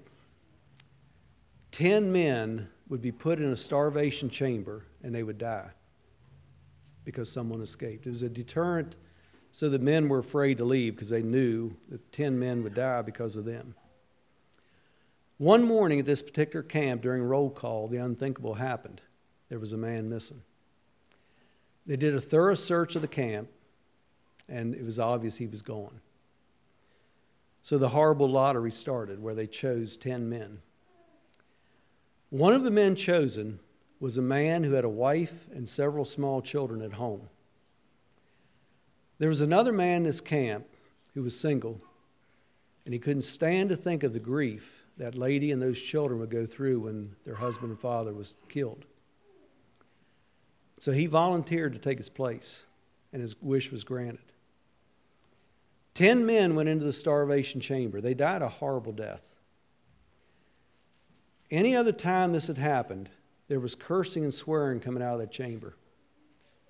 10 1.73 2.11
men 2.11 2.69
would 2.89 3.03
be 3.03 3.13
put 3.13 3.39
in 3.39 3.53
a 3.53 3.57
starvation 3.57 4.29
chamber 4.29 4.85
and 5.03 5.15
they 5.15 5.23
would 5.23 5.39
die 5.39 5.71
because 7.05 7.31
someone 7.31 7.61
escaped. 7.61 8.07
It 8.07 8.11
was 8.11 8.23
a 8.23 8.29
deterrent 8.29 8.97
so 9.53 9.69
the 9.69 9.79
men 9.79 10.09
were 10.09 10.19
afraid 10.19 10.59
to 10.59 10.65
leave 10.65 10.95
because 10.95 11.09
they 11.09 11.23
knew 11.23 11.75
that 11.89 12.13
10 12.13 12.39
men 12.39 12.63
would 12.63 12.75
die 12.75 13.03
because 13.03 13.37
of 13.37 13.45
them. 13.45 13.75
One 15.39 15.63
morning 15.63 16.01
at 16.01 16.07
this 16.07 16.23
particular 16.23 16.63
camp 16.63 17.03
during 17.03 17.23
roll 17.23 17.51
call, 17.51 17.89
the 17.89 17.99
unthinkable 17.99 18.55
happened. 18.55 19.01
There 19.49 19.59
was 19.59 19.73
a 19.73 19.77
man 19.77 20.09
missing. 20.09 20.43
They 21.87 21.97
did 21.97 22.15
a 22.15 22.21
thorough 22.21 22.55
search 22.55 22.97
of 22.97 23.03
the 23.03 23.09
camp, 23.09 23.49
and 24.49 24.75
it 24.75 24.85
was 24.85 24.99
obvious 24.99 25.37
he 25.37 25.47
was 25.47 25.63
gone. 25.63 26.01
So 27.69 27.77
the 27.77 27.91
horrible 27.91 28.31
lottery 28.31 28.73
started 28.73 29.23
where 29.23 29.35
they 29.35 29.47
chose 29.47 29.99
10 29.99 30.27
men. 30.27 30.63
One 32.31 32.55
of 32.55 32.63
the 32.63 32.71
men 32.71 32.97
chosen 32.97 33.59
was 34.01 34.17
a 34.17 34.23
man 34.23 34.65
who 34.65 34.73
had 34.73 34.87
a 34.87 34.89
wife 34.89 35.51
and 35.53 35.69
several 35.69 36.07
small 36.07 36.41
children 36.41 36.81
at 36.81 36.95
home. 36.95 37.29
There 39.19 39.29
was 39.29 39.43
another 39.43 39.71
man 39.71 39.99
in 39.99 40.03
this 40.05 40.23
camp 40.23 40.65
who 41.13 41.23
was 41.23 41.39
single, 41.39 41.79
and 42.87 42.95
he 42.95 42.99
couldn't 42.99 43.21
stand 43.21 43.69
to 43.69 43.77
think 43.77 44.03
of 44.03 44.15
the 44.15 44.19
grief 44.19 44.87
that 44.97 45.15
lady 45.15 45.53
and 45.53 45.61
those 45.61 45.79
children 45.79 46.21
would 46.21 46.31
go 46.31 46.47
through 46.47 46.81
when 46.81 47.15
their 47.27 47.35
husband 47.35 47.73
and 47.73 47.79
father 47.79 48.15
was 48.15 48.39
killed. 48.49 48.87
So 50.79 50.91
he 50.91 51.05
volunteered 51.05 51.75
to 51.75 51.79
take 51.79 51.99
his 51.99 52.09
place, 52.09 52.65
and 53.13 53.21
his 53.21 53.37
wish 53.43 53.71
was 53.71 53.85
granted. 53.85 54.28
Ten 55.99 56.25
men 56.25 56.55
went 56.55 56.69
into 56.69 56.85
the 56.85 56.93
starvation 56.93 57.61
chamber. 57.61 58.01
They 58.01 58.15
died 58.15 58.41
a 58.41 58.49
horrible 58.49 58.93
death. 58.93 59.35
Any 61.51 61.75
other 61.75 61.91
time 61.91 62.33
this 62.33 62.47
had 62.47 62.57
happened, 62.57 63.11
there 63.49 63.59
was 63.59 63.75
cursing 63.75 64.23
and 64.23 64.33
swearing 64.33 64.79
coming 64.79 65.03
out 65.03 65.15
of 65.15 65.19
that 65.19 65.33
chamber. 65.33 65.75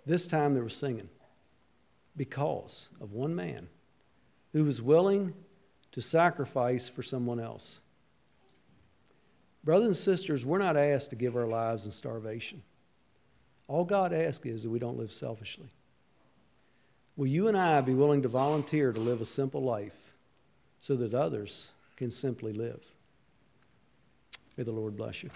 This 0.06 0.26
time 0.26 0.54
there 0.54 0.62
was 0.62 0.74
singing 0.74 1.10
because 2.16 2.88
of 3.02 3.12
one 3.12 3.36
man 3.36 3.68
who 4.54 4.64
was 4.64 4.80
willing 4.80 5.34
to 5.92 6.00
sacrifice 6.00 6.88
for 6.88 7.02
someone 7.02 7.38
else. 7.38 7.82
Brothers 9.62 9.88
and 9.88 9.96
sisters, 9.96 10.46
we're 10.46 10.56
not 10.56 10.78
asked 10.78 11.10
to 11.10 11.16
give 11.16 11.36
our 11.36 11.46
lives 11.46 11.84
in 11.84 11.90
starvation. 11.92 12.62
All 13.66 13.84
God 13.84 14.14
asks 14.14 14.46
is 14.46 14.62
that 14.62 14.70
we 14.70 14.78
don't 14.78 14.96
live 14.96 15.12
selfishly. 15.12 15.68
Will 17.18 17.26
you 17.26 17.48
and 17.48 17.58
I 17.58 17.80
be 17.80 17.94
willing 17.94 18.22
to 18.22 18.28
volunteer 18.28 18.92
to 18.92 19.00
live 19.00 19.20
a 19.20 19.24
simple 19.24 19.60
life 19.60 20.12
so 20.78 20.94
that 20.94 21.14
others 21.14 21.72
can 21.96 22.12
simply 22.12 22.52
live? 22.52 22.80
May 24.56 24.62
the 24.62 24.70
Lord 24.70 24.96
bless 24.96 25.24
you. 25.24 25.30